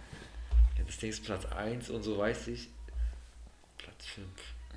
[0.78, 2.68] Ja, Ding ist Platz 1 und so weiß ich.
[4.05, 4.26] Platz 5.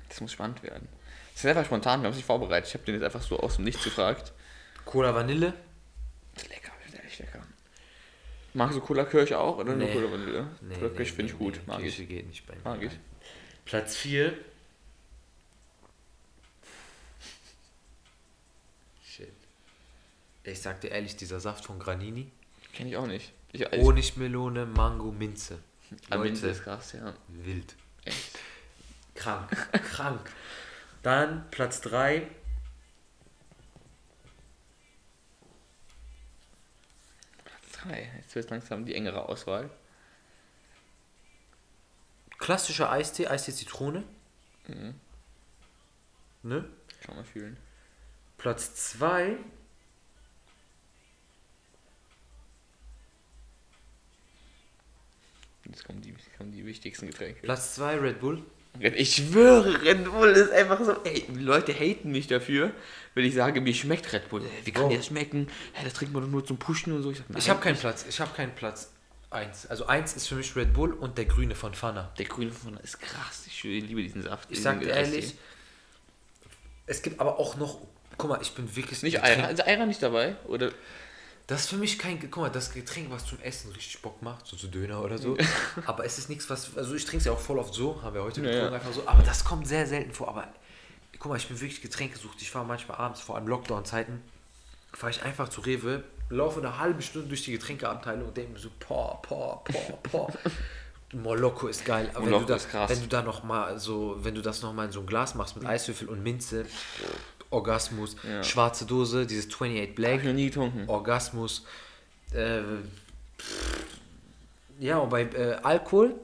[0.08, 0.88] Das muss spannend werden.
[1.32, 2.68] Das ist einfach spontan, wir haben uns nicht vorbereitet.
[2.68, 4.32] Ich habe den jetzt einfach so aus dem Nichts gefragt.
[4.84, 5.54] Cola Vanille?
[6.48, 7.42] Lecker, ist echt lecker.
[8.54, 9.92] Magst du Cola Kirche auch oder nur Nee.
[9.92, 10.48] Cola Vanille?
[10.62, 12.08] Nee, Cola nee, Kirche finde ich nee, gut, nee, mag Kirche ich.
[12.08, 12.62] geht nicht bei mir.
[12.64, 12.92] Mag ich.
[13.64, 14.36] Platz 4.
[19.04, 19.28] Shit.
[20.44, 22.30] Ich sag dir ehrlich, dieser Saft von Granini.
[22.72, 23.32] Kenne ich auch nicht.
[23.52, 25.58] Ich, Honigmelone, Mango, Minze.
[26.10, 27.14] Aber Minze ist krass, ja.
[27.28, 27.74] wild.
[28.04, 28.37] Echt.
[29.18, 29.50] Krank.
[29.72, 30.30] Krank.
[31.02, 32.28] Dann Platz 3.
[37.44, 38.12] Platz 3.
[38.16, 39.70] Jetzt wird langsam die engere Auswahl.
[42.38, 44.04] Klassischer Eistee, Eistee Zitrone.
[44.68, 44.94] Mhm.
[46.44, 46.70] Ne?
[47.02, 47.56] Kann man fühlen.
[48.36, 49.36] Platz 2.
[55.64, 57.40] Jetzt kommen die, kommen die wichtigsten Getränke.
[57.42, 58.46] Platz 2 Red Bull.
[58.80, 60.92] Ich schwöre, Red Bull ist einfach so.
[61.04, 62.70] Ey, Leute haten mich dafür,
[63.14, 64.42] wenn ich sage, mir schmeckt Red Bull.
[64.64, 64.90] Wie kann Bro.
[64.90, 65.48] dir das schmecken?
[65.72, 67.10] Hey, das trinkt man doch nur zum Pushen und so.
[67.10, 68.04] Ich, sag, Ich habe keinen Platz.
[68.08, 68.92] Ich habe keinen Platz
[69.30, 69.66] 1.
[69.66, 72.12] Also 1 ist für mich Red Bull und der grüne von Fana.
[72.18, 73.44] Der grüne von ist krass.
[73.46, 74.48] Ich liebe diesen Saft.
[74.50, 75.34] Ich sag dir ehrlich,
[76.86, 77.80] es gibt aber auch noch.
[78.16, 79.02] Guck mal, ich bin wirklich.
[79.02, 79.50] Nicht Ayran.
[79.50, 80.36] Ist Ayran nicht dabei?
[80.46, 80.72] Oder?
[81.48, 82.20] Das ist für mich kein.
[82.20, 85.36] Guck mal, das Getränk, was zum Essen richtig Bock macht, so zu Döner oder so.
[85.86, 86.76] aber es ist nichts, was.
[86.76, 88.78] Also ich trinke es ja auch voll oft so, haben wir heute Ja, getrunken, ja.
[88.78, 89.02] einfach so.
[89.06, 90.28] Aber das kommt sehr selten vor.
[90.28, 90.46] Aber
[91.18, 92.40] guck mal, ich bin wirklich Getränkesucht.
[92.42, 94.22] Ich fahre manchmal abends, vor allem Lockdown-Zeiten,
[94.92, 98.58] fahre ich einfach zu Rewe, laufe eine halbe Stunde durch die Getränkeabteilung und denke mir
[98.58, 100.32] so, boah, boah, boah, boah.
[101.14, 102.10] Moloko ist geil.
[102.12, 102.88] Aber wenn du da.
[102.90, 105.34] Wenn du da noch mal so, wenn du das noch mal in so ein Glas
[105.34, 106.66] machst mit Eiswürfel und Minze,
[107.50, 108.42] Orgasmus, Ja.
[108.42, 110.84] schwarze Dose, dieses 28 Hab Black, ich noch nie getrunken.
[110.88, 111.64] Orgasmus.
[112.34, 112.60] Äh,
[114.78, 116.14] ja, und bei äh, Alkohol,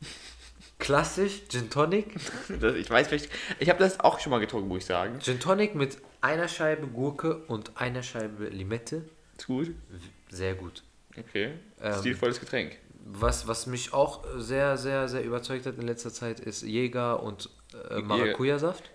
[0.78, 2.14] klassisch, Gin Tonic.
[2.60, 3.30] Das, ich weiß vielleicht.
[3.58, 5.18] Ich habe das auch schon mal getrunken, muss ich sagen.
[5.20, 9.02] Gin Tonic mit einer Scheibe Gurke und einer Scheibe Limette.
[9.38, 9.70] Ist gut.
[10.30, 10.82] Sehr gut.
[11.16, 11.52] Okay.
[11.80, 12.76] Ähm, Stilvolles Getränk.
[13.08, 17.48] Was, was mich auch sehr, sehr, sehr überzeugt hat in letzter Zeit, ist Jäger und
[17.90, 18.90] äh, Maracuja-Saft.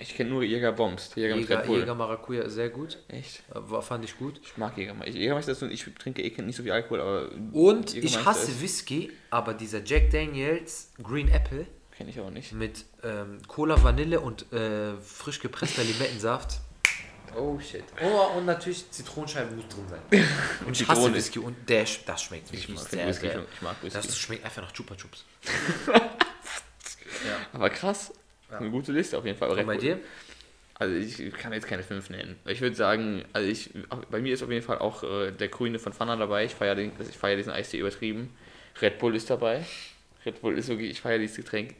[0.00, 1.10] Ich kenne nur Jäger Bombs.
[1.14, 1.64] Jäger, Jäger.
[1.64, 2.98] Jäger Maracuja, sehr gut.
[3.08, 3.40] Echt?
[3.50, 4.40] Äh, War, fand ich gut.
[4.42, 5.10] Ich mag Jägermeister.
[5.10, 7.30] Ich, Jägermeister ist ich trinke eh nicht so viel Alkohol, aber.
[7.52, 11.66] Und ich hasse ist- Whisky, aber dieser Jack Daniels Green Apple
[11.96, 12.52] Kenne ich auch nicht.
[12.52, 16.58] mit ähm, Cola, Vanille und äh, frisch gepresster Limettensaft.
[17.36, 17.84] Oh shit.
[18.02, 20.00] Oh, und natürlich Zitronenscheibe muss drin sein.
[20.66, 21.14] Und ich hasse.
[21.14, 23.28] Whisky und der, das schmeckt Ich mag sehr, Whisky.
[23.28, 23.44] sehr.
[23.54, 24.00] Ich mag Whisky.
[24.02, 25.24] Das schmeckt einfach nach Chupa Chups.
[27.52, 28.12] Aber krass.
[28.58, 29.50] Eine gute Liste auf jeden Fall.
[29.50, 29.98] Und bei dir?
[30.74, 32.36] Also ich kann jetzt keine fünf nennen.
[32.46, 33.70] Ich würde sagen, also ich,
[34.10, 36.46] bei mir ist auf jeden Fall auch äh, der Grüne von Fana dabei.
[36.46, 38.34] Ich feiere den, ich feiere diesen Eistee übertrieben.
[38.80, 39.64] Red Bull ist dabei.
[40.24, 41.74] Red Bull ist wirklich, ich feiere dieses Getränk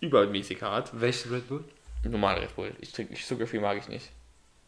[0.00, 0.98] übermäßig hart.
[0.98, 1.64] Welchen Red Bull?
[2.04, 2.72] Normal Red Bull.
[2.80, 4.08] Ich trinke Zucker viel mag ich nicht.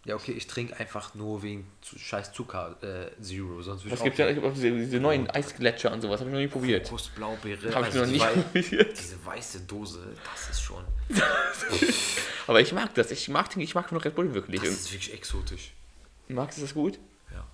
[0.07, 4.05] Ja, okay, ich trinke einfach nur wegen scheiß Zucker äh, Zero, sonst würde Es ich
[4.05, 6.49] gibt ja es gibt auch diese, diese neuen Eisgletscher und sowas, habe ich noch nie
[6.49, 6.85] probiert.
[6.85, 8.99] Kokos, Blaubeere, Habe ich also noch nie probiert.
[8.99, 10.01] Diese weiße Dose,
[10.33, 10.83] das ist schon,
[12.47, 13.11] Aber ich mag das.
[13.11, 14.61] Ich mag, den- ich mag nur Red Bull wirklich.
[14.61, 15.73] das ist wirklich exotisch.
[16.29, 16.99] magst du das gut?
[17.33, 17.45] Ja.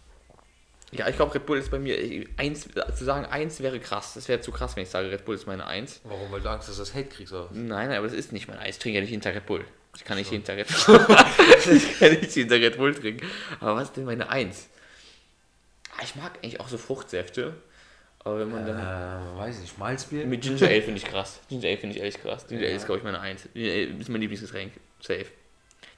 [0.93, 4.15] Ja, ich glaube, Red Bull ist bei mir, äh, eins, zu sagen, eins wäre krass.
[4.15, 6.01] Das wäre zu krass, wenn ich sage, Red Bull ist meine Eins.
[6.05, 6.31] Warum?
[6.31, 7.49] Weil du Angst hast, dass du das Hate kriegst, oder?
[7.53, 8.77] Nein, nein, aber das ist nicht mein Eis.
[8.77, 9.65] Ich trinke ja nicht hinter Red Bull.
[9.97, 11.07] Ich kann nicht hinter Red Bull.
[11.75, 13.27] ich kann nicht hinter Red Bull trinken.
[13.61, 14.69] Aber was ist denn meine Eins?
[15.97, 17.55] Ah, Ich mag eigentlich auch so Fruchtsäfte.
[18.21, 18.77] Aber wenn man dann.
[18.79, 20.27] Äh, weiß nicht, Malzbier?
[20.27, 21.41] Mit Ginger Ale finde ich krass.
[21.49, 22.47] Ginger Ale finde ich ehrlich krass.
[22.47, 22.77] Ginger Ale Ja.
[22.77, 23.49] ist, glaube ich, meine Eins.
[23.55, 24.73] Ginger Ale ist mein Lieblingsgetränk.
[25.01, 25.27] Safe.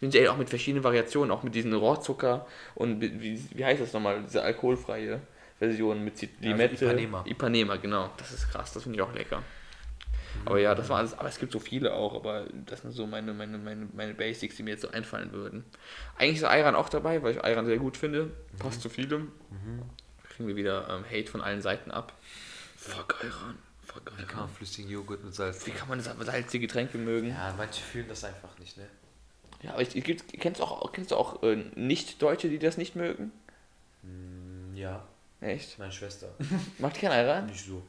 [0.01, 3.93] Ginger Ale auch mit verschiedenen Variationen, auch mit diesen Rohrzucker und wie, wie, heißt das
[3.95, 5.21] nochmal, diese alkoholfreie
[5.59, 6.73] Version mit Ja, Limette.
[6.75, 7.25] also Ipanema.
[7.27, 8.11] Ipanema, genau.
[8.19, 9.43] Das ist krass, das finde ich auch lecker.
[10.45, 13.07] Aber ja, das war alles, aber es gibt so viele auch, aber das sind so
[13.07, 15.65] meine, meine, meine, meine Basics, die mir jetzt so einfallen würden.
[16.17, 18.31] Eigentlich ist Ayran auch dabei, weil ich Ayran sehr gut finde.
[18.59, 19.33] Passt zu vielem.
[20.31, 22.13] Kriegen wir wieder ähm, Hate von allen Seiten ab.
[22.77, 23.59] Fuck Ayran.
[23.85, 24.41] Fuck Wie kann Ayran.
[24.47, 25.67] man flüssigen Joghurt mit Salz?
[25.67, 27.29] Wie kann man das salzige Getränke mögen?
[27.29, 28.87] Ja, manche fühlen das einfach nicht, ne?
[29.63, 30.05] Ja, aber ich, ich,
[30.39, 33.33] kennst du auch, kennst du auch äh, Nicht-Deutsche, die das nicht mögen?
[34.75, 35.05] Ja,
[35.41, 35.79] Echt?
[35.79, 36.29] meine Schwester.
[36.79, 37.47] Macht keinen Ayran?
[37.47, 37.83] Nicht so.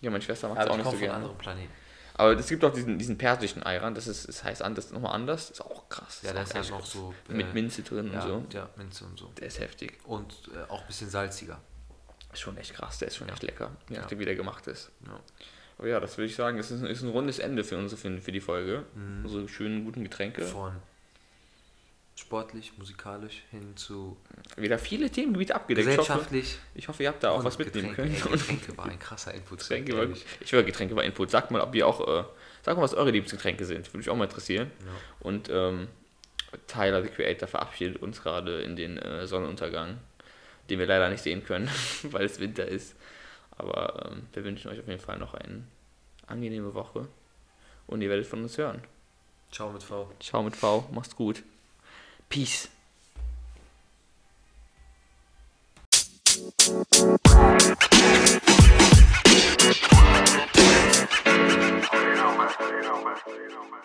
[0.00, 1.14] Ja, meine Schwester macht es auch ich nicht so gerne.
[1.14, 1.72] anderen Planeten.
[2.14, 5.50] Aber es gibt auch diesen, diesen persischen Ayran, das ist, das heißt anders, nochmal anders.
[5.50, 6.20] Ist auch krass.
[6.24, 7.14] Ja, auch ist halt noch so.
[7.28, 8.58] Mit äh, Minze drin ja, und so.
[8.58, 9.26] Ja, Minze und so.
[9.38, 9.98] Der ist heftig.
[10.04, 11.60] Und äh, auch ein bisschen salziger.
[12.32, 14.02] Ist schon echt krass, der ist schon echt lecker, je Ja.
[14.02, 14.90] nachdem wie der gemacht ist.
[15.06, 15.18] Ja.
[15.78, 18.00] Aber ja, das würde ich sagen, das ist ein, ist ein rundes Ende für unsere
[18.00, 18.84] für, für die Folge.
[19.22, 20.42] Unsere schönen, guten Getränke.
[20.44, 20.72] Von
[22.18, 24.16] sportlich, musikalisch hin zu
[24.56, 25.88] Wieder viele Themengebiete abgedeckt.
[25.88, 26.58] Ich hoffe, gesellschaftlich.
[26.74, 28.20] ich hoffe, ihr habt da auch was mitnehmen Getränke.
[28.20, 28.34] können.
[28.34, 29.60] Ey, Getränke war ein krasser Input.
[29.60, 30.06] Getränke war,
[30.40, 31.30] ich höre Getränke war Input.
[31.30, 32.24] Sagt mal, ob ihr auch, äh,
[32.62, 33.86] sag mal, was eure Lieblingsgetränke sind.
[33.86, 34.70] Würde mich auch mal interessieren.
[34.80, 34.92] Ja.
[35.20, 35.88] Und ähm,
[36.66, 39.98] Tyler, the Creator, verabschiedet uns gerade in den äh, Sonnenuntergang,
[40.70, 41.70] den wir leider nicht sehen können,
[42.02, 42.96] weil es Winter ist.
[43.56, 45.62] Aber ähm, wir wünschen euch auf jeden Fall noch eine
[46.26, 47.06] angenehme Woche.
[47.86, 48.82] Und ihr werdet von uns hören.
[49.52, 50.12] Ciao mit V.
[50.20, 51.42] Ciao mit V, macht's gut.
[52.28, 52.68] Peace.
[56.68, 56.84] You
[62.14, 62.52] know, man.
[62.60, 63.16] You know, man.
[63.26, 63.80] You know, man.